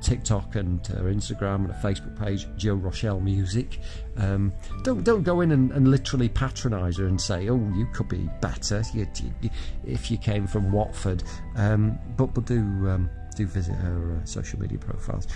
TikTok 0.00 0.56
and 0.56 0.86
her 0.88 1.04
Instagram 1.04 1.64
and 1.64 1.72
her 1.72 1.80
Facebook 1.82 2.18
page, 2.18 2.46
Joe 2.56 2.74
Rochelle 2.74 3.20
Music. 3.20 3.80
Um, 4.16 4.52
don't 4.82 5.04
don't 5.04 5.22
go 5.22 5.40
in 5.40 5.52
and, 5.52 5.70
and 5.72 5.88
literally 5.88 6.28
patronise 6.28 6.98
her 6.98 7.06
and 7.06 7.20
say, 7.20 7.48
"Oh, 7.48 7.72
you 7.74 7.86
could 7.92 8.08
be 8.08 8.28
better 8.40 8.82
if 9.84 10.10
you 10.10 10.18
came 10.18 10.46
from 10.46 10.72
Watford," 10.72 11.22
um, 11.56 11.98
but 12.16 12.34
but 12.34 12.46
do 12.46 12.60
um, 12.88 13.10
do 13.36 13.46
visit 13.46 13.74
her 13.74 14.20
uh, 14.20 14.24
social 14.24 14.58
media 14.58 14.78
profiles. 14.78 15.26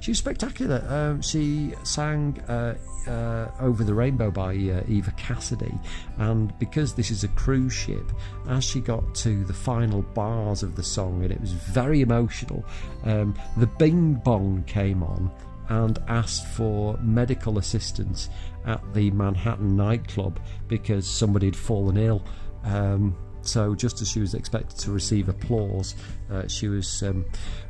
She 0.00 0.10
was 0.10 0.18
spectacular. 0.18 0.84
Um, 0.88 1.22
she 1.22 1.72
sang 1.82 2.40
uh, 2.48 2.74
uh, 3.06 3.50
Over 3.60 3.84
the 3.84 3.94
Rainbow 3.94 4.30
by 4.30 4.50
uh, 4.50 4.82
Eva 4.88 5.12
Cassidy, 5.16 5.74
and 6.18 6.56
because 6.58 6.94
this 6.94 7.10
is 7.10 7.24
a 7.24 7.28
cruise 7.28 7.72
ship, 7.72 8.12
as 8.48 8.64
she 8.64 8.80
got 8.80 9.14
to 9.16 9.44
the 9.44 9.54
final 9.54 10.02
bars 10.02 10.62
of 10.62 10.76
the 10.76 10.82
song, 10.82 11.22
and 11.22 11.32
it 11.32 11.40
was 11.40 11.52
very 11.52 12.00
emotional, 12.02 12.64
um, 13.04 13.34
the 13.56 13.66
bing 13.66 14.14
bong 14.14 14.62
came 14.66 15.02
on 15.02 15.30
and 15.68 15.98
asked 16.08 16.46
for 16.46 16.96
medical 16.98 17.58
assistance 17.58 18.28
at 18.66 18.82
the 18.94 19.10
Manhattan 19.10 19.76
nightclub 19.76 20.40
because 20.66 21.06
somebody 21.06 21.46
had 21.46 21.56
fallen 21.56 21.96
ill. 21.96 22.22
Um, 22.64 23.16
so, 23.48 23.74
just 23.74 24.00
as 24.02 24.08
she 24.08 24.20
was 24.20 24.34
expected 24.34 24.78
to 24.80 24.92
receive 24.92 25.28
applause, 25.28 25.94
uh, 26.30 26.46
she 26.46 26.68
was 26.68 27.02
um, 27.02 27.24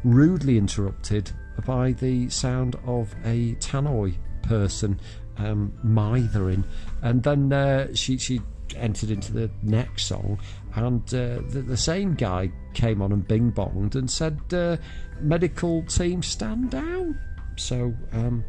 rudely 0.05 0.59
interrupted 0.59 1.31
by 1.65 1.93
the 1.93 2.29
sound 2.29 2.77
of 2.85 3.15
a 3.25 3.55
tannoy 3.57 4.15
person 4.43 5.01
um, 5.39 5.73
mithering, 5.83 6.65
and 7.03 7.23
then 7.23 7.53
uh, 7.53 7.95
she 7.95 8.19
she 8.19 8.41
entered 8.77 9.11
into 9.11 9.33
the 9.33 9.51
next 9.63 10.07
song, 10.07 10.39
and 10.75 11.03
uh, 11.15 11.41
the, 11.49 11.65
the, 11.67 11.77
same 11.77 12.15
guy 12.15 12.51
came 12.75 13.01
on 13.01 13.13
and 13.13 13.27
bing 13.27 13.53
bonged 13.53 13.95
and 13.95 14.11
said, 14.11 14.41
uh, 14.53 14.77
"Medical 15.21 15.83
team, 15.85 16.23
stand 16.23 16.71
down." 16.71 17.19
So. 17.57 17.95
Um, 18.13 18.45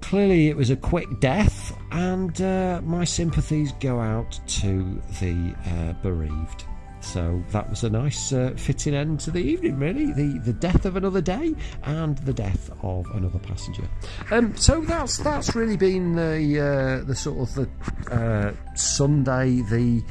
clearly, 0.00 0.48
it 0.48 0.56
was 0.56 0.70
a 0.70 0.76
quick 0.76 1.20
death, 1.20 1.76
and 1.90 2.40
uh, 2.40 2.80
my 2.84 3.04
sympathies 3.04 3.72
go 3.80 4.00
out 4.00 4.40
to 4.46 5.00
the 5.20 5.54
uh, 5.66 5.92
bereaved. 6.02 6.64
So 7.00 7.42
that 7.50 7.68
was 7.68 7.82
a 7.82 7.90
nice 7.90 8.32
uh, 8.32 8.52
fitting 8.56 8.94
end 8.94 9.20
to 9.20 9.30
the 9.30 9.40
evening, 9.40 9.78
really. 9.78 10.12
The 10.12 10.38
the 10.38 10.52
death 10.52 10.84
of 10.84 10.96
another 10.96 11.20
day 11.20 11.54
and 11.84 12.18
the 12.18 12.32
death 12.32 12.70
of 12.82 13.06
another 13.14 13.38
passenger. 13.38 13.88
Um, 14.30 14.54
so 14.56 14.82
that's 14.82 15.16
that's 15.18 15.54
really 15.56 15.76
been 15.76 16.14
the 16.14 16.60
uh, 16.60 17.04
the 17.04 17.14
sort 17.14 17.48
of 17.48 17.54
the 17.54 18.14
uh, 18.14 18.52
Sunday 18.74 19.62
the 19.62 20.02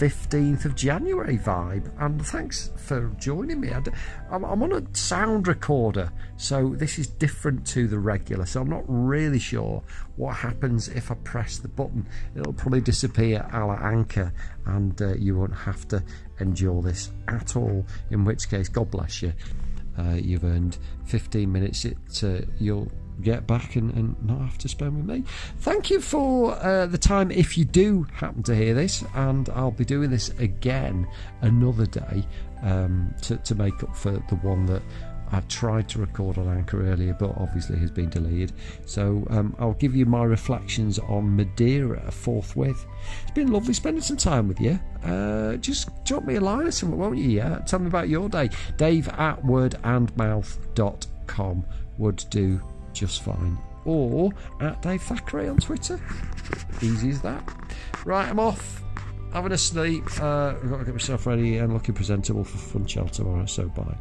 15th 0.00 0.64
of 0.64 0.74
January 0.74 1.36
vibe. 1.36 1.92
And 2.02 2.24
thanks 2.24 2.70
for 2.74 3.12
joining 3.18 3.60
me. 3.60 3.70
I'm 4.30 4.44
on 4.44 4.72
a 4.72 4.82
sound 4.96 5.46
recorder, 5.46 6.10
so 6.38 6.70
this 6.70 6.98
is 6.98 7.06
different 7.06 7.66
to 7.66 7.86
the 7.86 7.98
regular. 7.98 8.46
So 8.46 8.62
I'm 8.62 8.70
not 8.70 8.84
really 8.86 9.38
sure 9.38 9.82
what 10.16 10.36
happens 10.36 10.88
if 10.88 11.10
I 11.10 11.16
press 11.16 11.58
the 11.58 11.68
button. 11.68 12.06
It'll 12.34 12.54
probably 12.54 12.80
disappear 12.80 13.46
a 13.52 13.66
la 13.66 13.74
Anchor, 13.74 14.32
and 14.64 15.00
uh, 15.02 15.16
you 15.16 15.36
won't 15.36 15.54
have 15.54 15.86
to 15.88 16.02
endure 16.38 16.80
this 16.80 17.10
at 17.28 17.54
all. 17.54 17.84
In 18.10 18.24
which 18.24 18.48
case, 18.48 18.70
God 18.70 18.90
bless 18.90 19.20
you. 19.20 19.34
Uh, 19.98 20.14
you've 20.14 20.44
earned 20.44 20.78
15 21.04 21.52
minutes. 21.52 21.84
It, 21.84 21.98
uh, 22.24 22.46
you'll 22.58 22.90
get 23.20 23.46
back 23.46 23.76
and, 23.76 23.92
and 23.94 24.16
not 24.24 24.40
have 24.40 24.58
to 24.58 24.68
spend 24.68 24.96
with 24.96 25.06
me. 25.06 25.24
Thank 25.58 25.90
you 25.90 26.00
for 26.00 26.54
uh, 26.54 26.86
the 26.86 26.98
time 26.98 27.30
if 27.30 27.56
you 27.56 27.64
do 27.64 28.06
happen 28.14 28.42
to 28.44 28.54
hear 28.54 28.74
this, 28.74 29.04
and 29.14 29.48
I'll 29.50 29.70
be 29.70 29.84
doing 29.84 30.10
this 30.10 30.30
again 30.38 31.06
another 31.42 31.86
day 31.86 32.24
um, 32.62 33.14
to, 33.22 33.36
to 33.36 33.54
make 33.54 33.82
up 33.82 33.96
for 33.96 34.10
the 34.10 34.36
one 34.42 34.66
that 34.66 34.82
I 35.32 35.40
tried 35.42 35.88
to 35.90 36.00
record 36.00 36.38
on 36.38 36.48
Anchor 36.48 36.90
earlier, 36.90 37.14
but 37.14 37.36
obviously 37.36 37.78
has 37.78 37.90
been 37.90 38.10
deleted. 38.10 38.52
So 38.86 39.24
um, 39.30 39.54
I'll 39.58 39.74
give 39.74 39.94
you 39.94 40.06
my 40.06 40.24
reflections 40.24 40.98
on 40.98 41.36
Madeira 41.36 42.10
forthwith. 42.10 42.84
It's 43.22 43.30
been 43.32 43.52
lovely 43.52 43.74
spending 43.74 44.02
some 44.02 44.16
time 44.16 44.48
with 44.48 44.58
you. 44.60 44.80
Uh, 45.04 45.56
just 45.56 45.90
drop 46.04 46.24
me 46.24 46.36
a 46.36 46.40
line 46.40 46.66
or 46.66 46.72
something, 46.72 46.98
won't 46.98 47.18
you? 47.18 47.30
Yeah? 47.30 47.58
Tell 47.60 47.78
me 47.78 47.86
about 47.86 48.08
your 48.08 48.28
day. 48.28 48.50
Dave 48.76 49.08
at 49.08 49.40
wordandmouth.com 49.42 51.64
would 51.98 52.24
do 52.30 52.60
just 53.00 53.22
fine. 53.22 53.56
Or 53.86 54.30
at 54.60 54.82
Dave 54.82 55.02
Thackeray 55.02 55.48
on 55.48 55.56
Twitter. 55.56 55.98
Easy 56.82 57.08
as 57.08 57.22
that. 57.22 57.42
Right, 58.04 58.28
I'm 58.28 58.38
off. 58.38 58.82
Having 59.32 59.52
a 59.52 59.58
sleep. 59.58 60.04
Uh, 60.20 60.48
I've 60.48 60.68
got 60.68 60.78
to 60.80 60.84
get 60.84 60.92
myself 60.94 61.26
ready 61.26 61.56
and 61.56 61.72
looking 61.72 61.94
presentable 61.94 62.44
for 62.44 62.58
Funchal 62.58 63.08
tomorrow, 63.08 63.46
so 63.46 63.68
bye. 63.68 63.96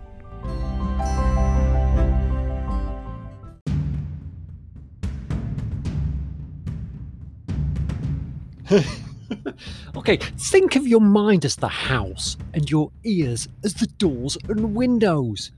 okay, 9.96 10.18
think 10.18 10.76
of 10.76 10.86
your 10.86 11.00
mind 11.00 11.46
as 11.46 11.56
the 11.56 11.70
house 11.70 12.36
and 12.54 12.70
your 12.70 12.92
ears 13.06 13.48
as 13.64 13.76
the 13.76 13.88
doors 13.88 14.38
and 14.50 14.76
windows. 14.76 15.52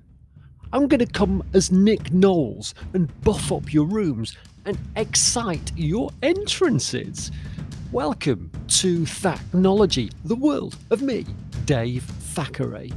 I'm 0.73 0.87
going 0.87 0.99
to 0.99 1.05
come 1.05 1.43
as 1.53 1.69
Nick 1.69 2.13
Knowles 2.13 2.73
and 2.93 3.11
buff 3.23 3.51
up 3.51 3.73
your 3.73 3.83
rooms 3.83 4.37
and 4.63 4.77
excite 4.95 5.69
your 5.75 6.11
entrances. 6.23 7.29
Welcome 7.91 8.49
to 8.69 9.01
Thacknology, 9.01 10.13
the 10.23 10.35
world 10.37 10.77
of 10.89 11.01
me, 11.01 11.25
Dave 11.65 12.03
Thackeray. 12.03 12.93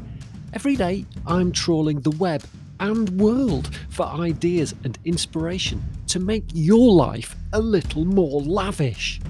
Every 0.52 0.76
day 0.76 1.04
I'm 1.26 1.50
trawling 1.50 1.98
the 1.98 2.12
web 2.12 2.44
and 2.78 3.08
world 3.20 3.74
for 3.90 4.06
ideas 4.06 4.72
and 4.84 4.96
inspiration 5.04 5.82
to 6.06 6.20
make 6.20 6.44
your 6.54 6.92
life 6.92 7.34
a 7.54 7.60
little 7.60 8.04
more 8.04 8.40
lavish. 8.40 9.20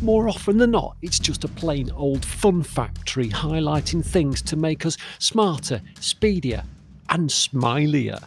More 0.00 0.30
often 0.30 0.56
than 0.56 0.70
not, 0.70 0.96
it's 1.02 1.18
just 1.18 1.44
a 1.44 1.48
plain 1.48 1.90
old 1.90 2.24
fun 2.24 2.62
factory 2.62 3.28
highlighting 3.28 4.02
things 4.02 4.40
to 4.42 4.56
make 4.56 4.86
us 4.86 4.96
smarter, 5.18 5.82
speedier, 6.00 6.62
and 7.08 7.28
smilier. 7.28 8.22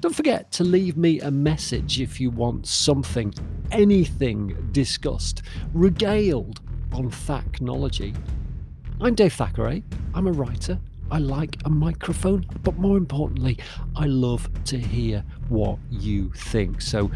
Don't 0.00 0.14
forget 0.14 0.50
to 0.52 0.64
leave 0.64 0.96
me 0.96 1.20
a 1.20 1.30
message 1.30 2.00
if 2.00 2.20
you 2.20 2.30
want 2.30 2.66
something, 2.66 3.32
anything 3.70 4.68
discussed, 4.72 5.42
regaled 5.72 6.60
on 6.92 7.10
Thacknology. 7.10 8.14
I'm 9.00 9.14
Dave 9.14 9.32
Thackeray. 9.32 9.82
I'm 10.12 10.26
a 10.26 10.32
writer. 10.32 10.78
I 11.10 11.18
like 11.18 11.56
a 11.64 11.70
microphone, 11.70 12.46
but 12.62 12.76
more 12.76 12.96
importantly, 12.96 13.58
I 13.96 14.06
love 14.06 14.48
to 14.64 14.78
hear 14.78 15.24
what 15.48 15.78
you 15.90 16.32
think. 16.34 16.80
So 16.80 17.10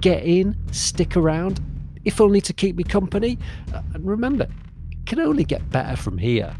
get 0.00 0.24
in, 0.24 0.56
stick 0.72 1.16
around, 1.16 1.60
if 2.04 2.20
only 2.20 2.40
to 2.42 2.52
keep 2.52 2.76
me 2.76 2.84
company. 2.84 3.38
Uh, 3.72 3.82
and 3.94 4.04
remember, 4.04 4.48
it 4.90 5.06
can 5.06 5.20
only 5.20 5.44
get 5.44 5.70
better 5.70 5.96
from 5.96 6.18
here. 6.18 6.54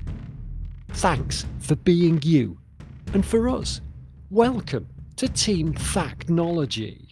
Thanks 0.89 1.47
for 1.59 1.75
being 1.77 2.21
you 2.23 2.59
and 3.15 3.25
for 3.25 3.49
us, 3.49 3.81
welcome 4.29 4.89
to 5.15 5.29
Team 5.29 5.73
Thacknology. 5.73 7.04